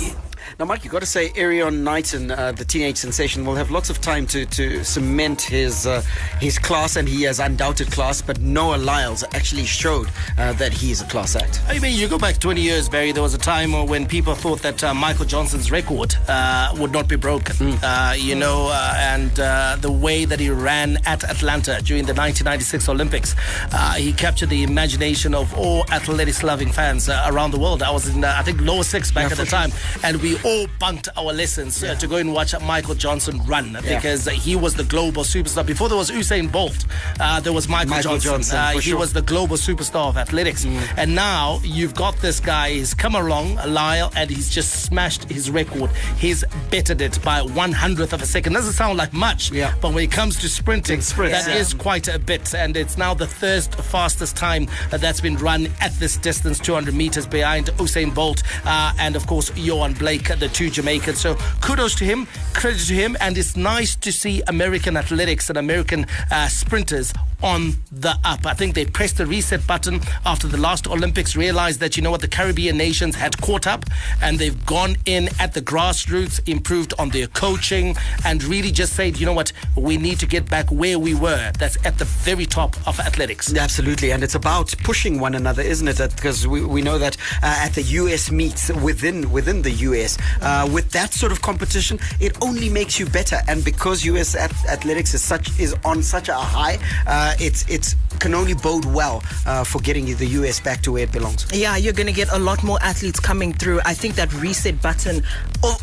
[0.60, 3.89] Now, Mike, you've got to say, Erriyon Knighton, uh, the teenage sensation, will have lots
[3.89, 6.02] of time to, to cement his uh,
[6.41, 8.22] his class, and he has undoubted class.
[8.22, 11.62] But Noah Lyles actually showed uh, that he is a class act.
[11.69, 13.13] I mean, you go back 20 years, Barry.
[13.13, 17.08] There was a time when people thought that uh, Michael Johnson's record uh, would not
[17.08, 17.56] be broken.
[17.56, 17.80] Mm.
[17.82, 22.13] Uh, you know, uh, and uh, the way that he ran at Atlanta during the
[22.13, 23.34] 1996 Olympics,
[23.72, 27.82] uh, he captured the imagination of all athletics-loving fans uh, around the world.
[27.82, 29.58] I was in, uh, I think, lower six back Yeah, at the sure.
[29.58, 29.72] time,
[30.04, 30.49] and we all
[30.80, 33.82] bunked our lessons uh, to go and watch Michael Johnson run Yeah.
[33.96, 35.66] because he was the global superstar.
[35.66, 36.86] Before there was Usain Bolt,
[37.20, 38.32] uh, there was Michael, Michael Johnson.
[38.32, 39.00] Johnson, Uh, he sure.
[39.00, 40.66] was the global superstar of athletics.
[40.98, 45.50] And now you've got this guy, he's come along, Lyle, and he's just smashed his
[45.50, 45.90] record.
[46.18, 48.54] He's bettered it by one hundredth of a second.
[48.54, 49.74] Doesn't sound like much, Yeah.
[49.82, 51.80] but when it comes to sprinting, sprints, that is yeah.
[51.80, 52.54] quite a bit.
[52.54, 57.26] And it's now the third fastest time that's been run at this distance, 200 meters
[57.26, 61.19] behind Usain Bolt uh, and, of course, Yohan Blake, the two Jamaicans.
[61.19, 65.58] So kudos to him, credit to him, and it's nice to see American athletics and
[65.58, 68.45] American uh, sprinters on the up.
[68.45, 72.12] I think they pressed the reset button after the last Olympics, realized that, you know
[72.12, 73.86] what, the Caribbean nations had caught up
[74.21, 79.19] and they've gone in at the grassroots, improved on their coaching, and really just said,
[79.19, 81.52] you know what, we need to get back where we were.
[81.58, 83.54] That's at the very top of athletics.
[83.54, 86.15] Absolutely, and it's about pushing one another, isn't it?
[86.15, 90.69] Because we, we know that uh, at the US meets within within the US, uh,
[90.71, 93.38] with that sort of competition, it only makes you better.
[93.47, 97.96] And because US ath- athletics is such is on such a high, uh, it's it's
[98.20, 101.46] can only bode well uh, for getting the US back to where it belongs.
[101.54, 103.80] Yeah, you're going to get a lot more athletes coming through.
[103.86, 105.24] I think that reset button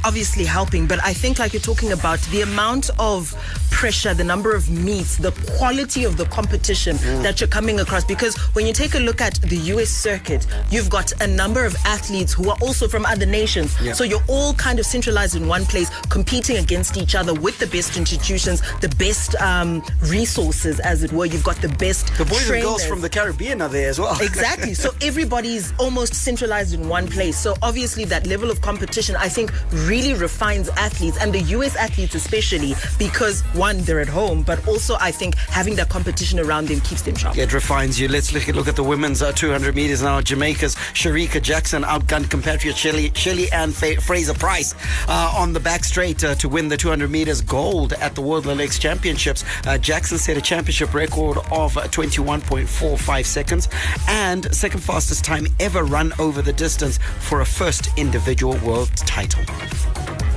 [0.05, 3.35] obviously helping, but I think like you're talking about the amount of
[3.71, 8.05] pressure, the number of meets, the quality of the competition that you're coming across.
[8.05, 11.75] Because when you take a look at the US circuit, you've got a number of
[11.85, 13.77] athletes who are also from other nations.
[13.81, 13.93] Yeah.
[13.93, 17.67] So you're all kind of centralized in one place, competing against each other with the
[17.67, 21.27] best institutions, the best um, resources, as it were.
[21.37, 24.17] You've got the best The boys and girls from the Caribbean are there as well.
[24.27, 24.73] Exactly.
[24.73, 27.39] So everybody's almost centralized in one place.
[27.39, 32.15] So obviously that level of competition, I think, really refines athletes and the US athletes
[32.15, 36.81] especially because one, they're at home, but also I think having that competition around them
[36.81, 37.37] keeps them sharp.
[37.37, 38.09] It refines you.
[38.09, 40.23] Let's look at, look at the women's uh, 200 meters now.
[40.23, 44.75] Jamaica's Shericka Jackson outgunned compatriot Shelly, Shelly Ann Fa- Fraser Pryce
[45.07, 48.47] uh, on the back straight uh, to win the 200 meters gold at the World
[48.47, 49.45] Athletics Championships.
[49.67, 53.69] Uh, Jackson set a championship record of uh, 21.45 seconds
[54.07, 59.43] and second fastest time ever run over the distance for a first individual world title.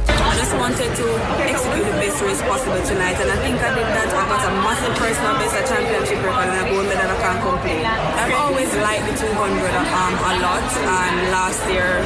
[0.09, 1.07] I just wanted to
[1.45, 4.09] execute the best race possible tonight, and I think I did that.
[4.09, 7.05] I got a massive personal best, a championship record, and a gold medal.
[7.05, 7.85] I can't complain.
[7.85, 12.01] I've always liked the 200 um, a lot, and last year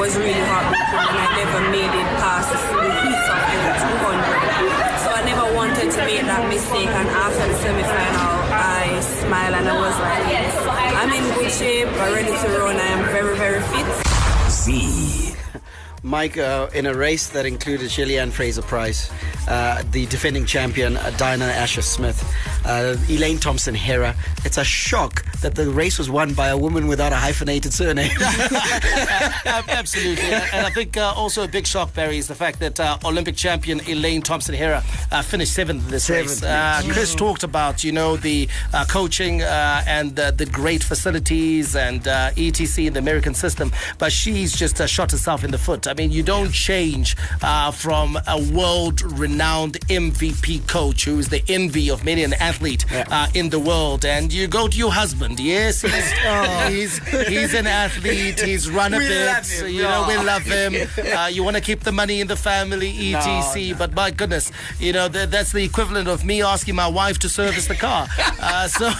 [0.00, 4.33] was really heartbreaking, and I never made it past the heat of the 200.
[5.96, 10.52] Make that mistake, and after the semi-final, I smiled and I was like, yes,
[11.00, 13.86] I'm in good shape, I'm ready to run, I am very, very fit.
[14.50, 15.36] Z.
[16.04, 19.10] Mike, uh, in a race that included Shelly Ann Fraser Pryce,
[19.48, 22.22] uh, the defending champion uh, Dina Asher Smith,
[22.66, 24.14] uh, Elaine Thompson Herah,
[24.44, 28.10] it's a shock that the race was won by a woman without a hyphenated surname.
[28.20, 30.24] Ab- Absolutely.
[30.24, 33.34] And I think uh, also a big shock, Barry, is the fact that uh, Olympic
[33.36, 36.38] champion Elaine Thompson Herah uh, finished seventh in this race.
[36.38, 36.92] Seventh, Uh, yes.
[36.92, 42.30] Chris talked about, you know, the uh, coaching uh, and the great facilities and uh,
[42.32, 45.86] ETC in the American system, but she's just uh, shot herself in the foot.
[45.86, 51.42] I mean, you don't change uh, from a world renowned MVP coach who is the
[51.48, 55.40] envy of many an athlete uh, in the world, and you go to your husband.
[55.40, 56.12] Yes, he's,
[56.68, 59.68] he's, he's an athlete, he's run a We bit, love him.
[59.68, 60.22] you know, we Oh.
[60.22, 60.74] love him.
[61.14, 63.74] Uh, you want to keep the money in the family, etc.
[63.78, 67.28] But my goodness, you know, that, that's the equivalent of me asking my wife to
[67.28, 68.08] service the car.
[68.40, 68.90] Uh, so,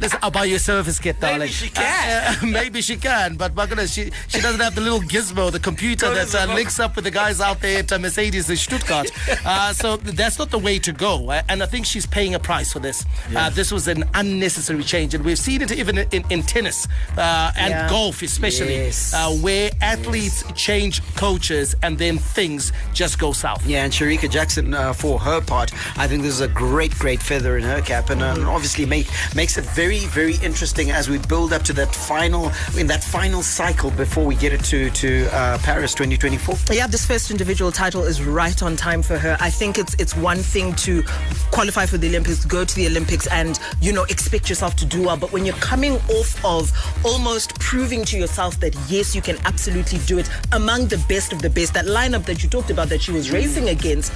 [0.00, 1.40] listen, I'll buy you a service kit, darling.
[1.40, 2.50] Maybe she can.
[2.52, 6.12] maybe she can, but my goodness, she, she doesn't have the little gizmo, the computer
[6.14, 9.10] that uh, links up with the guys out there at uh, Mercedes in Stuttgart.
[9.44, 11.30] Uh, so that's not the way to go.
[11.30, 13.04] Uh, and I think she's paying a price for this.
[13.34, 15.14] Uh, this was an unnecessary change.
[15.14, 17.88] And we've seen it even in, in tennis uh, and Yeah.
[17.88, 19.14] golf, especially, Yes.
[19.14, 23.64] uh, where athletes change coaches and then things just go south.
[23.66, 27.22] Yeah, and Shericka Jackson, uh, for her part, I think this is a great, great
[27.22, 31.18] feather in her cap, and uh, obviously make, makes it very, very interesting as we
[31.18, 35.26] build up to that final, in that final cycle before we get it to to
[35.32, 36.27] uh, Paris 2024.
[36.30, 36.74] 2024?
[36.74, 39.36] Yeah, this first individual title is right on time for her.
[39.40, 41.02] I think it's it's one thing to
[41.50, 45.04] qualify for the Olympics, go to the Olympics, and you know expect yourself to do
[45.04, 45.16] well.
[45.16, 46.72] But when you're coming off of
[47.04, 51.40] almost proving to yourself that yes, you can absolutely do it among the best of
[51.40, 54.12] the best, that lineup that you talked about that she was racing against.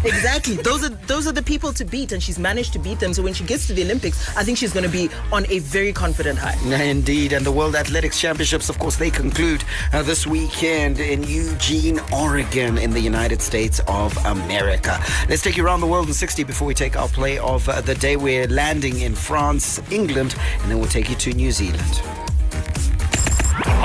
[0.04, 0.56] Exactly.
[0.56, 3.12] Those are those are the people to beat, and she's managed to beat them.
[3.12, 5.58] So when she gets to the Olympics, I think she's going to be on a
[5.60, 6.56] very confident high.
[6.82, 12.00] Indeed, and the World Athletics Championships, of course, they conclude uh, this weekend in Eugene,
[12.12, 15.00] Oregon, in the United States of America.
[15.28, 17.80] Let's take you around the world in 60 before we take our play of uh,
[17.80, 18.16] the day.
[18.16, 22.27] We're landing in France, England, and then we'll take you to New Zealand.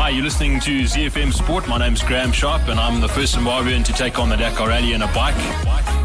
[0.04, 1.66] Hi, you're listening to ZFM Sport.
[1.70, 4.92] My name's Graham Sharp, and I'm the first Zimbabwean to take on the Dakar Rally
[4.92, 6.03] in a bike.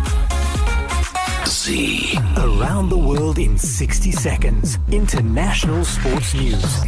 [1.49, 2.19] Z.
[2.37, 4.79] Around the world in 60 seconds.
[4.93, 6.85] International sports news.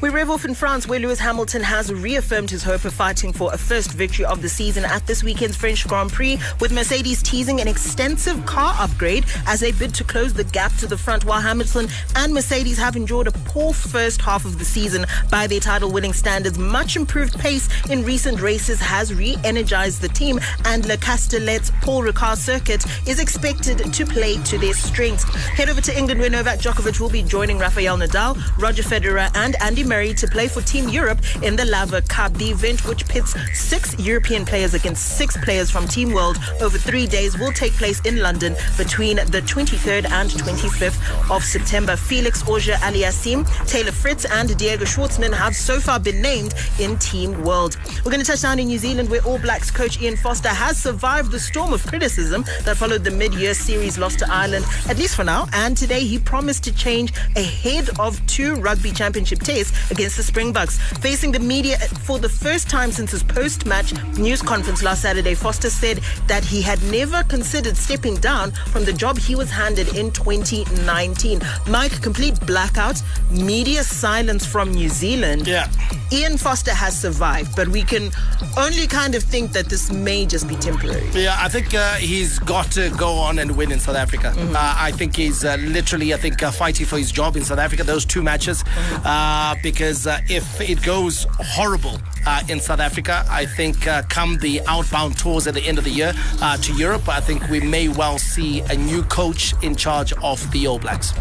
[0.00, 3.52] We rev off in France, where Lewis Hamilton has reaffirmed his hope of fighting for
[3.54, 7.60] a first victory of the season at this weekend's French Grand Prix, with Mercedes teasing
[7.60, 11.40] an extensive car upgrade as they bid to close the gap to the front, while
[11.40, 15.90] Hamilton and Mercedes have enjoyed a poor first half of the season by their title
[15.90, 16.58] winning standards.
[16.58, 22.02] Much improved pace in recent races has re energized the team, and Le Castellet's Paul
[22.02, 25.24] Ricard circuit is expected to play to their strengths.
[25.24, 29.56] Head over to England, where Novak Djokovic will be joining Rafael Nadal, Roger Federer, and
[29.62, 33.34] Andy Murray to play for Team Europe in the Laver Cup, the event which pits
[33.52, 38.00] six European players against six players from Team World over three days will take place
[38.00, 41.96] in London between the 23rd and 25th of September.
[41.96, 47.42] Felix Auger Aliassime, Taylor Fritz, and Diego Schwartzman have so far been named in Team
[47.42, 47.76] World.
[48.04, 50.80] We're going to touch down in New Zealand, where All Blacks coach Ian Foster has
[50.80, 55.16] survived the storm of criticism that followed the mid-year series loss to Ireland, at least
[55.16, 55.48] for now.
[55.52, 60.78] And today he promised to change ahead of two rugby championship tests against the Springboks.
[61.00, 61.76] Facing the media
[62.06, 65.98] for the first time since his post match news conference last Saturday, Foster said
[66.28, 71.40] that he had never considered stepping down from the job he was handed in 2019.
[71.68, 75.46] Mike, complete blackout, media silence from New Zealand.
[75.46, 75.68] Yeah.
[76.12, 78.12] Ian Foster has survived, but we can
[78.56, 81.08] only kind of think that this may just be temporary.
[81.12, 84.32] Yeah, I think uh, he's got to go on and win in South Africa.
[84.36, 84.54] Mm-hmm.
[84.54, 87.58] Uh, I think he's uh, literally, I think, uh, fighting for his job in South
[87.58, 87.82] Africa.
[87.84, 89.06] Those two matches, Mm-hmm.
[89.06, 94.36] uh, because uh, if it goes horrible uh, in South Africa, I think uh, come
[94.38, 97.60] the outbound tours at the end of the year uh, to Europe, I think we
[97.60, 101.12] may well see a new coach in charge of the All Blacks.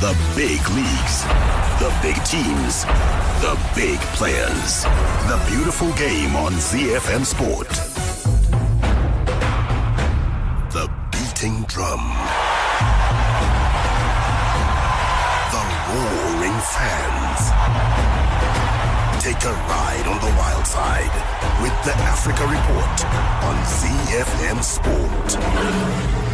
[0.00, 1.22] The big leagues,
[1.80, 2.84] the big teams,
[3.40, 4.84] the big players.
[5.30, 7.95] The beautiful game on ZFM Sport.
[11.76, 12.00] Drum.
[15.52, 15.62] The
[15.92, 17.40] roaring fans.
[19.22, 21.14] Take a ride on the wild side
[21.60, 22.98] with the Africa Report
[23.44, 26.25] on ZFM Sport.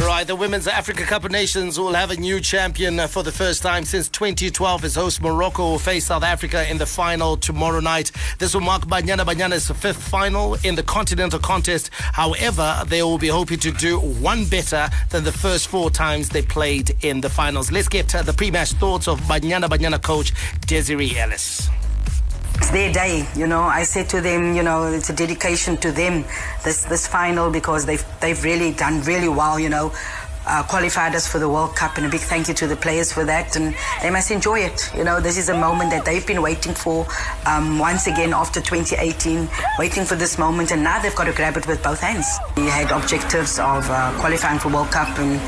[0.00, 3.30] Right, the Women's Africa Cup of Nations will have a new champion uh, for the
[3.30, 7.80] first time since 2012 as host Morocco will face South Africa in the final tomorrow
[7.80, 8.10] night.
[8.38, 11.90] This will mark Banyana Banyana's fifth final in the continental contest.
[11.92, 16.42] However, they will be hoping to do one better than the first four times they
[16.42, 17.70] played in the finals.
[17.70, 20.32] Let's get uh, the pre-match thoughts of Banyana Banyana coach
[20.66, 21.68] Desiree Ellis.
[22.60, 23.62] It's their day, you know.
[23.62, 26.26] I said to them, you know, it's a dedication to them,
[26.62, 29.94] this this final, because they've they've really done really well, you know.
[30.46, 33.12] Uh, qualified us for the World Cup, and a big thank you to the players
[33.12, 33.56] for that.
[33.56, 34.90] And they must enjoy it.
[34.96, 37.06] You know, this is a moment that they've been waiting for.
[37.46, 39.48] Um, once again, after 2018,
[39.78, 42.26] waiting for this moment, and now they've got to grab it with both hands.
[42.56, 45.38] We had objectives of uh, qualifying for World Cup and,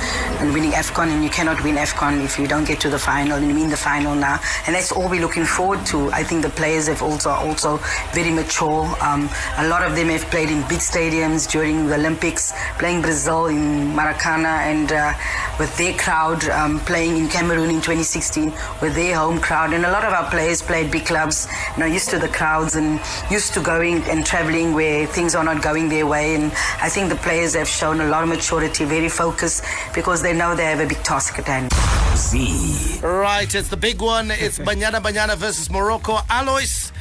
[0.41, 3.39] and winning AFCON, and you cannot win AFCON if you don't get to the final.
[3.39, 6.11] And you win the final now, and that's all we're looking forward to.
[6.13, 7.79] I think the players have also also
[8.13, 8.85] very mature.
[9.01, 13.47] Um, a lot of them have played in big stadiums during the Olympics, playing Brazil
[13.47, 15.13] in Maracana, and uh,
[15.59, 19.73] with their crowd um, playing in Cameroon in 2016 with their home crowd.
[19.73, 22.75] And a lot of our players played big clubs, you know, used to the crowds
[22.75, 26.35] and used to going and traveling where things are not going their way.
[26.35, 26.47] And
[26.81, 29.65] I think the players have shown a lot of maturity, very focused,
[29.95, 31.73] because they know they have a big task at hand.
[32.17, 33.01] Z.
[33.03, 34.31] Right, it's the big one.
[34.31, 36.19] It's Banyana Banyana versus Morocco.
[36.31, 36.93] Alois.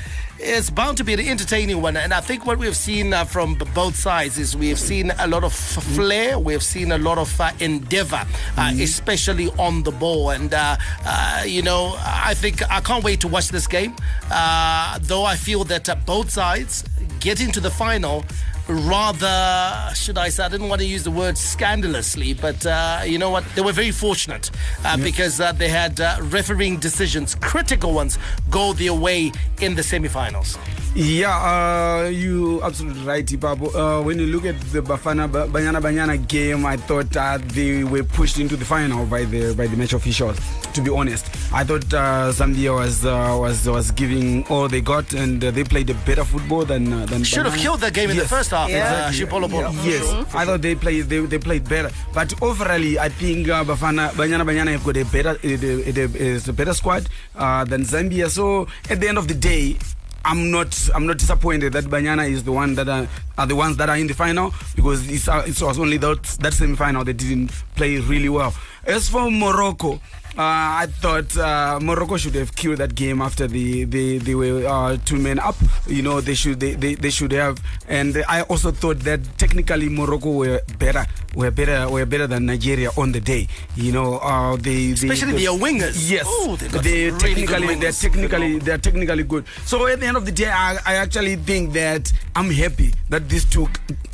[0.44, 3.54] It's bound to be an entertaining one, and I think what we've seen uh, from
[3.76, 6.98] both sides is we have seen a lot of f- flair, we have seen a
[6.98, 8.26] lot of uh, endeavor,
[8.58, 10.32] uh, especially on the ball.
[10.32, 13.96] And uh, uh, you know, I think I can't wait to watch this game.
[14.32, 16.84] Uh, though I feel that uh, both sides
[17.20, 18.26] getting to the final
[18.72, 23.18] rather, should I say, I didn't want to use the word scandalously, but uh, you
[23.18, 23.44] know what?
[23.56, 24.52] They were very fortunate
[24.86, 28.18] uh, because uh, they had uh, refereeing decisions, critical ones,
[28.50, 30.58] go their way in the semi-finals.
[30.94, 33.74] Yeah, uh, you absolutely right, Ipapo.
[33.74, 38.04] Uh, when you look at the Bafana Banyana Banyana game, I thought uh, they were
[38.04, 40.38] pushed into the final by the by the match officials.
[40.74, 45.14] To be honest, I thought uh, Zambia was uh, was was giving all they got,
[45.14, 47.24] and uh, they played a better football than uh, than.
[47.24, 48.70] Should have killed that game in the first half.
[48.70, 49.06] Yeah.
[49.08, 49.72] Uh, Shepolopolo.
[49.86, 54.10] Yes, I thought they played they, they played better, but overally, I think uh, Bafana
[54.10, 57.08] Banyana Banyana have got a better a, a, a, a better squad
[57.38, 58.30] uh, than Zambia.
[58.30, 59.78] So at the end of the day.
[60.24, 60.90] I'm not.
[60.94, 63.08] I'm not disappointed that Banyana is the one that are,
[63.38, 66.24] are the ones that are in the final because it's, uh, it was only that
[66.42, 68.54] that semi final they didn't play really well.
[68.84, 70.00] As for Morocco, uh,
[70.38, 74.98] I thought uh, Morocco should have killed that game after the they, they were uh,
[75.06, 75.56] two men up.
[75.88, 77.60] You know they should they, they, they should have.
[77.88, 81.06] And I also thought that technically Morocco were better
[81.36, 83.48] were better were better than Nigeria on the day.
[83.76, 86.10] You know uh, they, they Especially their wingers.
[86.10, 89.46] Yes, Ooh, they really technically they're technically they're technically good.
[89.66, 93.30] So at the end of the day, I, I actually think that I'm happy that
[93.30, 93.68] these two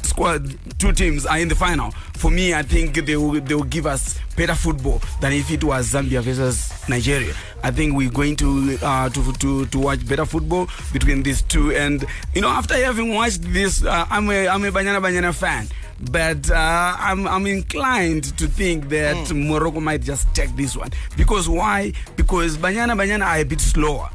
[0.03, 1.91] squad two teams are in the final.
[2.17, 5.63] For me, I think they will they will give us better football than if it
[5.63, 7.33] was Zambia versus Nigeria.
[7.63, 11.71] I think we're going to uh, to, to to watch better football between these two.
[11.71, 15.67] And you know, after having watched this, uh, I'm a I'm a Banyana Banyana fan.
[15.99, 21.49] But uh, I'm I'm inclined to think that Morocco might just take this one because
[21.49, 21.93] why?
[22.15, 24.09] Because Banyana Banyana are a bit slower.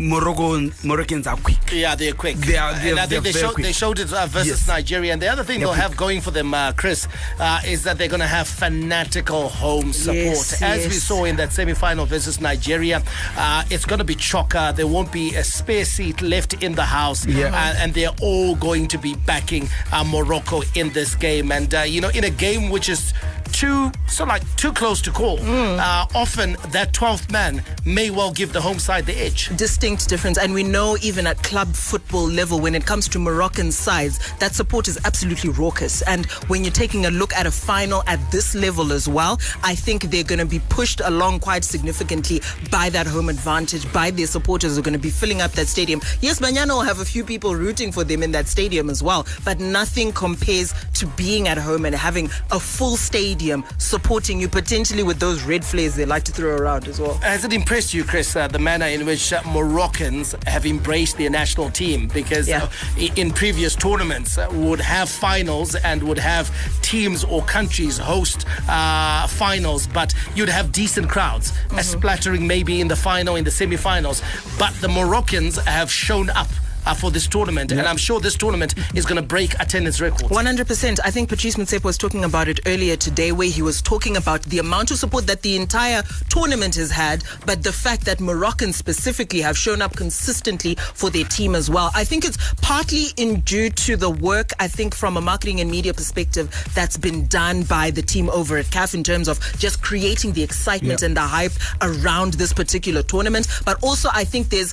[0.00, 1.58] Morocco Moroccans are quick.
[1.72, 2.36] Yeah, they're quick.
[2.36, 3.66] They are- they're- I think they're they, very showed, quick.
[3.66, 4.68] they showed it uh, versus Yes.
[4.68, 5.12] Nigeria.
[5.12, 5.82] And the other thing They're they'll quick.
[5.82, 7.06] have going for them, uh, Chris,
[7.38, 10.16] uh, is that they're going to have fanatical home support.
[10.16, 13.02] Yes, As we saw in that semi final versus Nigeria,
[13.36, 14.74] uh, it's going to be chocker.
[14.74, 17.26] There won't be a spare seat left in the house.
[17.26, 17.46] Yeah.
[17.48, 21.52] Uh, and they're all going to be backing uh, Morocco in this game.
[21.52, 23.12] And, uh, you know, in a game which is
[23.52, 25.38] too so like too close to call.
[25.40, 29.48] Uh, often that 12th man may well give the home side the edge.
[29.56, 30.36] distinct difference.
[30.38, 34.54] And we know even at club football level, when it comes to Moroccan sides, that
[34.54, 36.02] support is absolutely raucous.
[36.02, 39.74] And when you're taking a look at a final at this level as well, I
[39.74, 42.40] think they're going to be pushed along quite significantly
[42.70, 45.68] by that home advantage, by their supporters who are going to be filling up that
[45.68, 46.00] stadium.
[46.20, 49.26] Yes, Banyana will have a few people rooting for them in that stadium as well,
[49.44, 53.39] but nothing compares to being at home and having a full stadium
[53.78, 57.14] supporting you, potentially with those red flares they like to throw around as well.
[57.14, 61.30] Has it impressed you, Chris, uh, the manner in which uh, Moroccans have embraced their
[61.30, 62.08] national team?
[62.08, 62.68] Because uh,
[63.16, 66.50] in previous tournaments, uh, would have finals and would have
[66.82, 72.88] teams or countries host uh, finals, but you'd have decent crowds, a splattering maybe in
[72.88, 74.22] the final, in the semi-finals.
[74.58, 76.48] But the Moroccans have shown up.
[76.86, 80.22] Uh, for this tournament, and I'm sure this tournament is going to break attendance records.
[80.32, 80.98] 100%.
[81.04, 84.42] I think Patrice Motsepe was talking about it earlier today, where he was talking about
[84.44, 88.76] the amount of support that the entire tournament has had, but the fact that Moroccans
[88.76, 91.90] specifically have shown up consistently for their team as well.
[91.94, 95.70] I think it's partly in due to the work, I think, from a marketing and
[95.70, 99.82] media perspective, that's been done by the team over at CAF in terms of just
[99.82, 101.06] creating the excitement Yeah.
[101.08, 101.52] and the hype
[101.82, 103.46] around this particular tournament.
[103.66, 104.72] But also, I think there's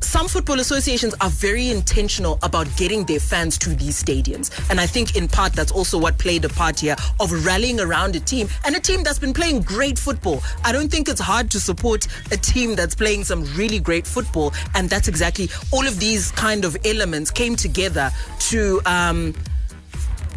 [0.00, 4.50] some football associations are very intentional about getting their fans to these stadiums.
[4.70, 8.16] And I think in part that's also what played a part here of rallying around
[8.16, 10.42] a team and a team that's been playing great football.
[10.64, 14.52] I don't think it's hard to support a team that's playing some really great football.
[14.74, 18.10] And that's exactly all of these kind of elements came together
[18.50, 19.34] to um,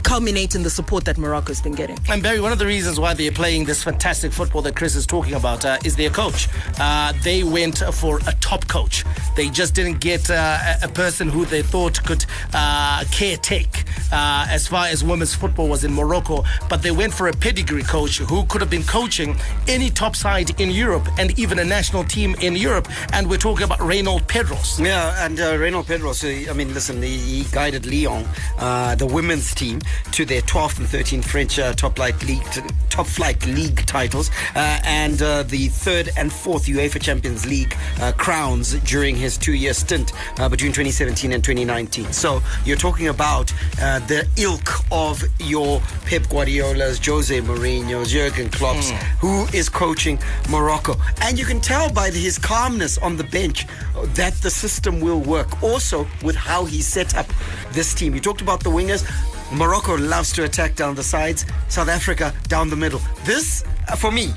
[0.04, 1.98] culminate in the support that Morocco's been getting.
[2.10, 5.08] And Barry, one of the reasons why they're playing this fantastic football that Chris is
[5.08, 6.48] talking about uh, is their coach.
[6.80, 9.04] Uh, they went for a top coach.
[9.36, 14.46] They just didn't get uh, a a person who they thought could uh, caretake uh,
[14.50, 18.18] as far as women's football was in Morocco, but they went for a pedigree coach
[18.18, 19.38] who could have been coaching
[19.68, 22.88] any top side in Europe and even a national team in Europe.
[23.14, 24.84] And we're talking about Reynald Pedros.
[24.84, 28.28] Yeah, and uh, Reynald Pedros, I mean, listen, he, he guided Lyon,
[28.58, 29.82] uh, the women's team,
[30.12, 32.44] to their 12th and 13th French uh, top flight league,
[32.90, 38.12] top flight league titles, uh, and uh, the third and fourth UEFA Champions League uh,
[38.14, 42.12] crowns during his two-year stint uh, between 2017 and 2019.
[42.14, 48.92] So you're talking about uh, the ilk of your Pep Guardiolas, Jose Mourinho's, Jurgen Klopp's,
[49.20, 50.20] who is coaching
[50.50, 53.66] Morocco, and you can tell by his calmness on the bench
[54.16, 55.62] that the system will work.
[55.64, 57.28] Also, with how he set up
[57.72, 58.14] this team.
[58.14, 59.04] You talked about the wingers.
[59.52, 61.46] Morocco loves to attack down the sides.
[61.68, 63.02] South Africa down the middle.
[63.26, 64.34] This, uh, for me,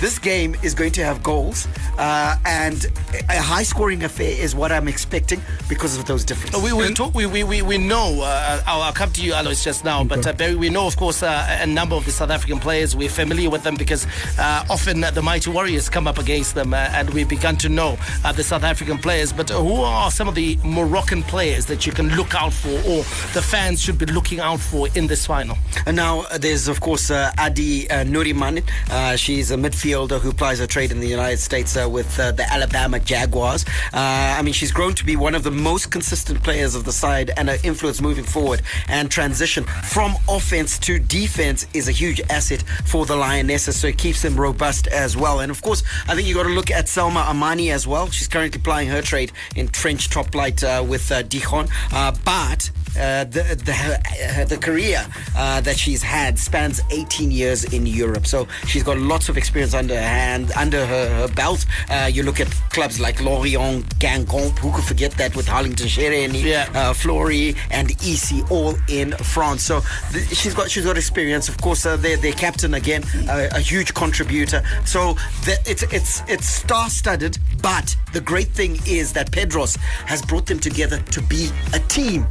[0.00, 2.86] this game is going to have goals, uh, and
[3.28, 6.62] a high scoring affair is what I'm expecting because of those differences.
[6.62, 9.84] We, we, talk, we, we, we, know, uh, I'll, I'll come to you, Alois, just
[9.84, 12.58] now, but uh, Barry, we know, of course, uh, a number of the South African
[12.58, 12.96] players.
[12.96, 14.06] We're familiar with them because
[14.38, 17.98] uh, often the Mighty Warriors come up against them, uh, and we've begun to know
[18.24, 19.34] uh, the South African players.
[19.34, 23.04] But who are some of the Moroccan players that you can look out for, or
[23.34, 25.58] the fans should be looking out for in this final?
[25.84, 28.62] And now uh, there's, of course, uh, Adi uh, Nuriman.
[28.90, 32.32] Uh, she's a midfielder who plies her trade in the United States uh, with uh,
[32.32, 33.64] the Alabama Jaguars.
[33.92, 36.92] Uh, I mean, she's grown to be one of the most consistent players of the
[36.92, 42.20] side, and her influence moving forward and transition from offense to defense is a huge
[42.30, 43.78] asset for the Lionesses.
[43.78, 45.40] So it keeps them robust as well.
[45.40, 48.10] And of course, I think you got to look at Salma Amani as well.
[48.10, 52.70] She's currently plying her trade in trench top light uh, with uh, Dijon, uh, but
[52.98, 58.26] uh, the the, her, the career uh, that she's had spans 18 years in Europe.
[58.26, 61.64] So she's got lots of experience under her hand, under her, her belt.
[61.90, 66.42] Uh, you look at clubs like Lorient, Guingamp, who could forget that with Harlington Shereni,
[66.42, 66.68] Yeah.
[66.74, 69.62] uh, Flory, and EC all in France.
[69.62, 69.82] So
[70.12, 71.48] th- she's got she's got experience.
[71.48, 74.62] Of course, uh, their their captain again, uh, a huge contributor.
[74.84, 75.14] So
[75.44, 77.38] the, it's it's it's star-studded.
[77.62, 79.76] But the great thing is that Pedros
[80.06, 82.26] has brought them together to be a team,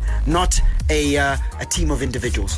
[0.49, 2.57] not a uh, a team of individuals.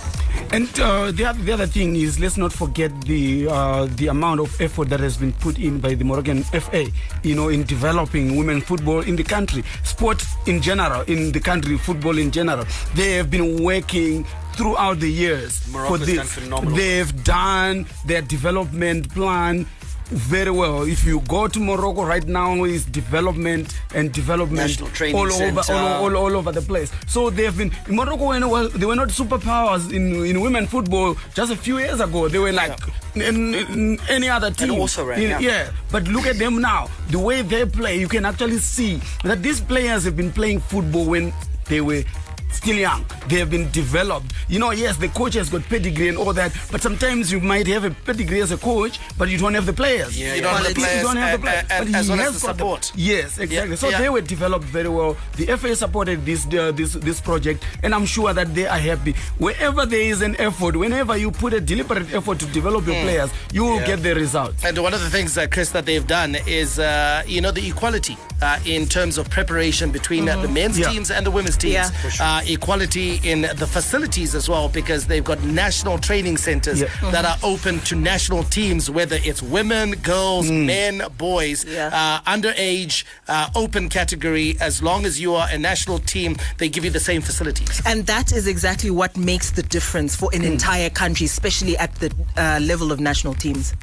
[0.53, 4.39] And uh, the, other, the other thing is, let's not forget the uh, the amount
[4.39, 6.87] of effort that has been put in by the Moroccan FA,
[7.23, 11.77] you know, in developing women football in the country, sport in general, in the country,
[11.77, 12.65] football in general.
[12.95, 16.15] They have been working throughout the years Morocco's for this.
[16.17, 19.65] done phenomenal They've done their development plan
[20.11, 20.83] very well.
[20.83, 24.79] If you go to Morocco right now, is development and development
[25.13, 26.91] all over, all, all, all over the place.
[27.07, 28.27] So they've been in Morocco.
[28.27, 32.27] When it they were not superpowers in in women football just a few years ago.
[32.27, 32.77] They were like
[33.15, 34.71] in, in any other team.
[34.71, 35.71] also ran, In- yeah.
[35.91, 36.89] But look at them now.
[37.09, 41.05] The way they play, you can actually see that these players have been playing football
[41.05, 41.33] when
[41.67, 42.03] they were
[42.51, 43.05] still young.
[43.27, 44.33] They have been developed.
[44.47, 47.67] You know, yes, the coach has got pedigree and all that, but sometimes you might
[47.67, 50.19] have a pedigree as a coach, but you don't have the players.
[50.19, 51.65] Yeah, you don't have the You players don't have the players.
[51.69, 52.91] and- But as he well as has the got support.
[52.95, 53.69] yes, exactly.
[53.71, 54.01] Yeah, so yeah.
[54.01, 55.15] they were developed very well.
[55.37, 59.13] The FA supported this uh, this this project, and I'm sure that they are happy.
[59.37, 63.03] Wherever there is an effort, whenever you put a deliberate effort to develop your Mm.
[63.03, 63.87] players, you will Yeah.
[63.87, 64.53] get the result.
[64.63, 67.65] And one of the things, uh, Chris, that they've done is, uh, you know, the
[67.67, 70.53] equality uh, in terms of preparation between uh, the Mhm.
[70.53, 70.89] men's Yeah.
[70.89, 71.73] teams and the women's teams.
[71.73, 71.89] Yeah.
[72.01, 72.25] For sure.
[72.41, 76.87] Uh, equality in the facilities as well, because they've got national training centers Yeah.
[77.11, 80.65] that are open to national teams, whether it's women, girls, Mm.
[80.65, 84.57] men, boys, uh, underage, uh, open category.
[84.59, 87.81] As long as you are a national team, they give you the same facilities.
[87.85, 92.11] And that is exactly what makes the difference for an entire country, especially at the
[92.37, 93.73] uh, level of national teams.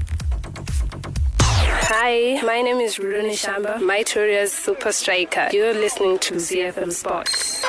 [1.91, 5.49] Hi, my name is Rudoni Shamba, Mytoria's super striker.
[5.53, 7.65] You're listening to ZFM Sports.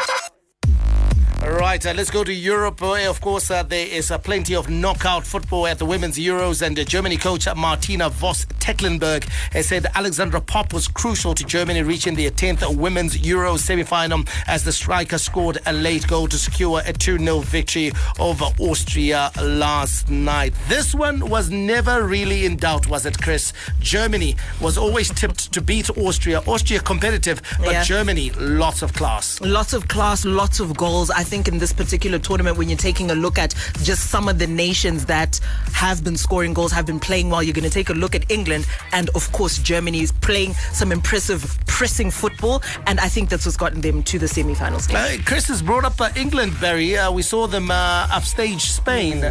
[1.41, 2.81] Right, uh, let's go to Europe.
[2.81, 6.61] Uh, of course, uh, there is uh, plenty of knockout football at the Women's Euros,
[6.61, 9.23] and uh, Germany coach uh, Martina Voss Tecklenburg
[9.53, 14.63] has said Alexandra Popp was crucial to Germany reaching their 10th Women's Euro semi-final as
[14.65, 20.53] the striker scored a late goal to secure a 2-0 victory over Austria last night.
[20.67, 23.53] This one was never really in doubt, was it, Chris?
[23.79, 26.39] Germany was always tipped to beat Austria.
[26.47, 27.83] Austria competitive, but Yeah.
[27.83, 29.39] Germany lots of class.
[29.41, 31.09] Lots of class, lots of goals.
[31.09, 33.53] I think in this particular tournament, when you're taking a look at
[33.83, 35.39] just some of the nations that
[35.73, 38.29] have been scoring goals, have been playing well, you're going to take a look at
[38.31, 38.65] England.
[38.91, 42.61] And of course, Germany is playing some impressive pressing football.
[42.87, 44.89] And I think that's what's gotten them to the semi finals.
[44.93, 46.97] Uh, Chris has brought up uh, England, Barry.
[46.97, 49.23] Uh, we saw them uh, upstage Spain,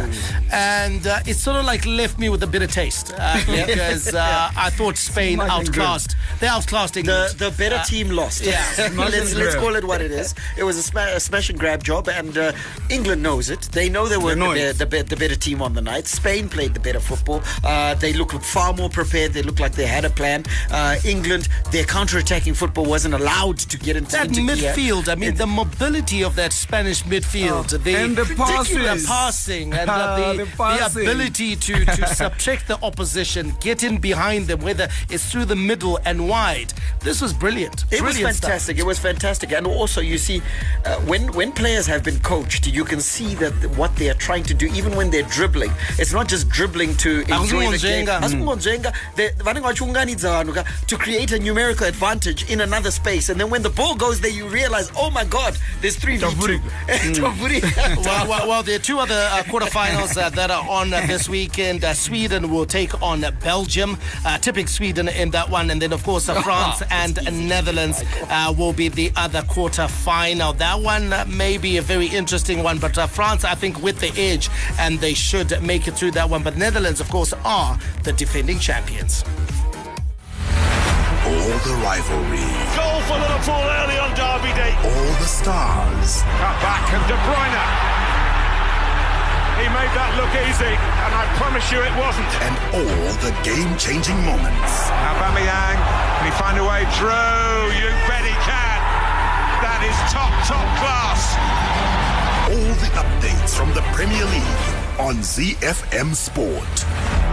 [0.51, 3.65] and uh, it sort of like left me with a bitter taste uh, Yeah.
[3.65, 6.15] because uh, I thought Spain Smart and outclassed.
[6.39, 7.35] They outclassed England.
[7.37, 8.45] The, the better Uh, team lost.
[8.45, 8.63] Yeah.
[8.95, 10.33] let's, let's call it what it is.
[10.57, 12.51] It was a, sma- a smash and grab job, and uh,
[12.91, 13.61] England knows it.
[13.71, 16.05] They know they were the, be- the, be- the better team on the night.
[16.05, 17.41] Spain played the better football.
[17.63, 19.33] Uh, they looked far more prepared.
[19.33, 20.43] They looked like they had a plan.
[20.71, 24.73] Uh, England, their counter-attacking football wasn't allowed to get into, that into gear.
[24.73, 29.07] midfield, I mean, the mobility of that Spanish midfield, the, And the passes.
[29.07, 31.01] passing, and Ah, the, the the, passing.
[31.07, 35.97] ability to, to subtract the opposition, get in behind them, whether it's through the middle
[36.05, 36.71] and wide.
[36.99, 37.85] This was brilliant.
[37.91, 38.49] It was brilliant stuff.
[38.49, 38.77] fantastic.
[38.77, 40.41] It was fantastic, and also you see,
[40.85, 44.15] uh, when when players players have been coached, you can see that what they are
[44.15, 48.05] trying to do, even when they're dribbling, it's not just dribbling to enjoy the game.
[48.05, 48.19] Asikungonjenga.
[48.21, 48.93] Asikungonjenga.
[49.15, 53.29] They- vanenge vachiunganidza vanhu ka, to create a numerical advantage in another space.
[53.29, 56.25] And then when the ball goes there, you realize, oh my God, there's three v
[57.13, 57.23] two.
[58.09, 61.29] Well, well, well, there are two other uh, quarterfinals uh, that are on uh, this
[61.29, 61.83] weekend.
[61.83, 65.69] Uh, Sweden will take on Belgium, uh, tipping Sweden in that one.
[65.71, 67.15] And then, of course, uh, France and
[67.47, 70.57] Netherlands uh, will be the other quarterfinal.
[70.57, 73.99] That one uh, may be a very interesting one, but uh, France, I think, with
[73.99, 74.49] the edge,
[74.79, 76.41] and they should make it through that one.
[76.41, 79.23] But Netherlands, of course, are the defending champions.
[81.29, 84.73] All the rivalry, Goal for Liverpool early on Derby Day.
[84.81, 87.65] all the stars, Cut back and De Bruyne.
[89.61, 92.31] He made that look easy, and I promise you it wasn't.
[92.41, 94.89] and all the game-changing moments.
[95.05, 95.77] Aubameyang,
[96.17, 97.77] can he find a way through?
[97.77, 98.78] You bet he can.
[99.79, 101.39] That is top, top class.
[102.51, 107.28] All the updates from the Premier League on ZFM Sport.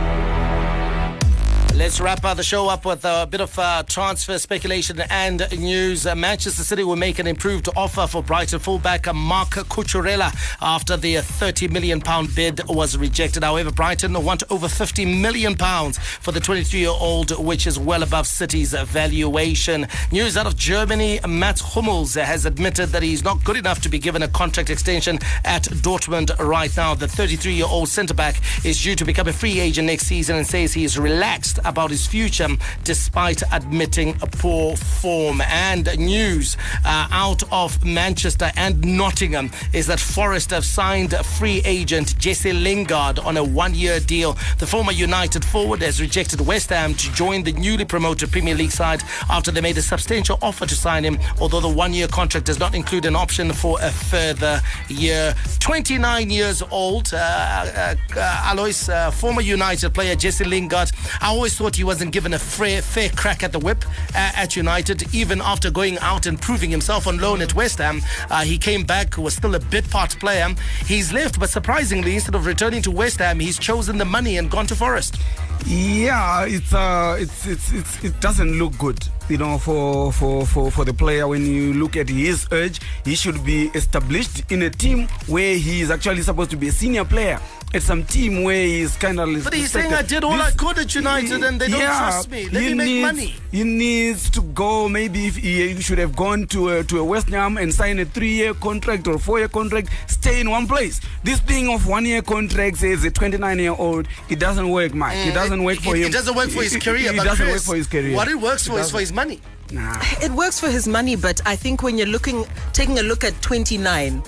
[1.77, 6.07] Let's wrap uh, the show up with a bit of uh, transfer speculation and news.
[6.07, 11.19] Uh, Manchester City will make an improved offer for Brighton fullback Marc Cucurella after the
[11.19, 13.45] uh, 30 million pound bid was rejected.
[13.45, 18.73] However, Brighton want over 50 million pounds for the 23-year-old, which is well above City's
[18.73, 19.87] valuation.
[20.11, 23.99] News out of Germany: Mats Hummels has admitted that he's not good enough to be
[23.99, 26.95] given a contract extension at Dortmund right now.
[26.95, 30.73] The 33-year-old centre back is due to become a free agent next season and says
[30.73, 32.49] he is relaxed about his future
[32.85, 35.41] despite admitting a poor form.
[35.41, 42.19] And news uh, out of Manchester and Nottingham is that Forest have signed free agent
[42.19, 44.37] Jesse Lingard on a one year deal.
[44.59, 48.71] The former United forward has rejected West Ham to join the newly promoted Premier League
[48.71, 52.47] side after they made a substantial offer to sign him, although the one year contract
[52.47, 55.35] does not include an option for a further year.
[55.61, 60.91] 29 years old, uh, uh, uh, Alois, uh, former United player Jesse Lingard.
[61.21, 63.83] I always thought he wasn't given a fair, fair crack at the whip
[64.15, 68.03] uh, at United, even after going out and proving himself on loan at West Ham.
[68.31, 70.49] Uh, he came back, was still a bit part player.
[70.85, 74.51] He's left, but surprisingly, instead of returning to West Ham, he's chosen the money and
[74.51, 75.17] gone to Forest.
[75.65, 80.71] Yeah, it's uh, it's, it's it's it doesn't look good, you know, for for for
[80.71, 81.27] for the player.
[81.27, 85.81] When you look at his urge, he should be established in a team where he
[85.81, 87.41] is actually supposed to be a senior player.
[87.75, 89.45] At some team where he's kind of.
[89.45, 92.49] But he's saying, I did all I could at United and they don't trust me.
[92.49, 93.35] Let he me make needs, money.
[93.51, 94.89] He needs to go.
[94.89, 97.99] Maybe if he, he should have gone to a, to a West Ham and sign
[97.99, 101.01] a three-year contract or four-year contract, stay in one place.
[101.25, 105.17] This thing of one-year contracts as a 29-year-old, it doesn't work, Mike.
[105.17, 106.09] Mm, it doesn't work for it, him.
[106.09, 107.13] It doesn't work for his It- career.
[107.13, 108.15] It, doesn't work for his career.
[108.15, 109.41] What it works for is for his money.
[109.73, 110.01] Nah.
[110.23, 113.41] It works for his money, but I think when you're looking, taking a look at
[113.43, 114.23] 29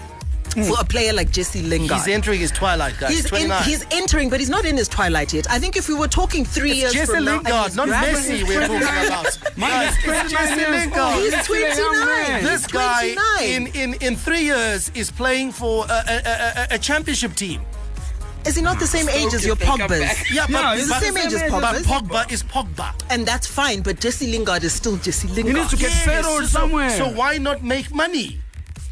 [0.65, 0.73] Hmm.
[0.73, 1.99] for a player like Jesse Lingard.
[1.99, 3.11] He's entering his twilight, guys.
[3.11, 5.51] He's, in, he's entering, but he's not in his twilight yet.
[5.51, 7.77] I think if we were talking three It's years Jesse from now, and Lingard, he's
[7.77, 9.39] not Messi we're talking about.
[9.57, 11.15] Guys, it's Jesse Lingard.
[11.23, 12.45] He's He's still a young 29.
[12.45, 13.75] This guy 29.
[13.77, 17.63] in, in, in three years is playing for a, a, a, a championship team.
[18.47, 20.33] Is he not the same age as your Pogba's?
[20.33, 22.95] Yeah, but, he's the same age as but Pogba is Pogba.
[23.11, 25.47] And that's fine, but Jesse Lingard is still Jesse Lingard.
[25.55, 26.91] He needs to get Yes, settled so- somewhere.
[26.91, 28.39] So why not make money?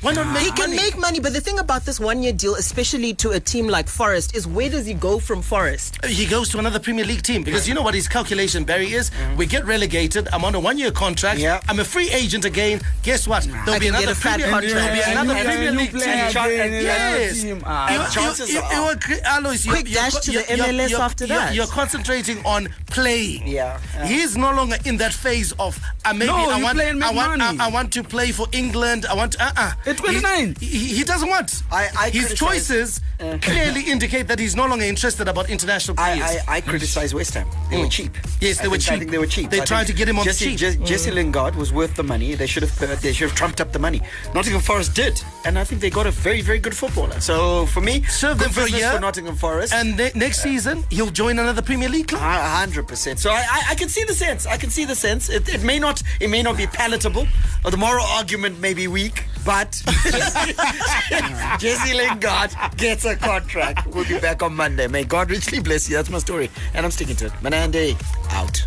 [0.03, 0.77] Why not make He can money?
[0.77, 3.89] make money, but the thing about this one year deal, especially to a team like
[3.89, 6.05] Forest, is where does he go from Forest?
[6.05, 9.11] he goes to another Premier League team because you know what his calculation, Barry, is?
[9.11, 9.37] Mm-hmm.
[9.37, 10.29] We get relegated.
[10.33, 11.41] I'm on a one year contract.
[11.41, 11.61] Yeah.
[11.69, 12.83] I'm a free agent again.
[13.03, 13.45] Guess what?
[13.45, 14.75] There'll I be another Premier, contract.
[14.75, 16.01] there'll be another Premier League team.
[16.03, 17.43] again in another Yes.
[17.43, 17.63] team.
[17.65, 17.93] Ah.
[17.93, 21.27] You- And chances you, you, are- you, you, Alois, Quick dash to the MLS after
[21.27, 21.55] that.
[21.55, 23.47] You're concentrating on playing.
[23.49, 23.81] Yeah.
[24.05, 27.41] He's no longer in that phase of uh, maybe No, I want I want.
[27.43, 29.07] I, I want to play for England.
[29.07, 30.57] I want uh uh At 29.
[30.61, 31.62] He, he, he doesn't want.
[31.70, 33.39] I- I His criticize- choices uh.
[33.41, 36.20] clearly indicate that he's no longer interested about international players.
[36.22, 37.47] I, I, I criticize West Ham.
[37.70, 37.91] They were mm.
[37.91, 38.12] cheap.
[38.41, 38.99] Yes, they I were think- I cheap.
[39.01, 39.51] think they were cheap.
[39.51, 40.59] They I tried to get him on the Jesse, cheap.
[40.59, 40.87] Je- mm.
[40.87, 42.34] Jesse Lingard was worth the money.
[42.34, 44.01] They should have uh, they should have trumped up the money.
[44.34, 47.20] Nottingham Forest did, and I think they got a very very good footballer.
[47.20, 48.93] So for me, Serve them for a business year.
[48.93, 49.72] for Nottingham Forest.
[49.72, 52.22] and ne- next uh, season he'll join another Premier League club.
[52.22, 53.18] Hundred percent.
[53.20, 54.47] So I, I, I can see the sense.
[54.47, 55.28] I can see the sense.
[55.30, 57.26] It, it may not it may not be palatable,
[57.64, 59.71] or the moral argument may be weak, but
[61.61, 63.87] Jesse Lingard gets a contract.
[63.87, 64.89] We'll be back on Monday.
[64.89, 65.95] May God richly bless you.
[65.97, 67.33] That's my story, and I'm sticking to it.
[67.35, 67.95] Manande
[68.31, 68.61] out.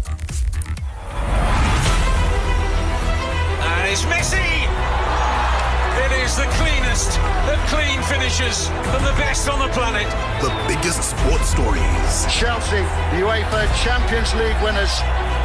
[3.61, 4.39] And it's Messi.
[6.05, 7.19] It is the cleanest
[7.51, 10.07] of clean finishes from the best on the planet.
[10.41, 12.25] The biggest sports stories.
[12.31, 12.83] Chelsea,
[13.19, 15.01] UEFA Champions League winners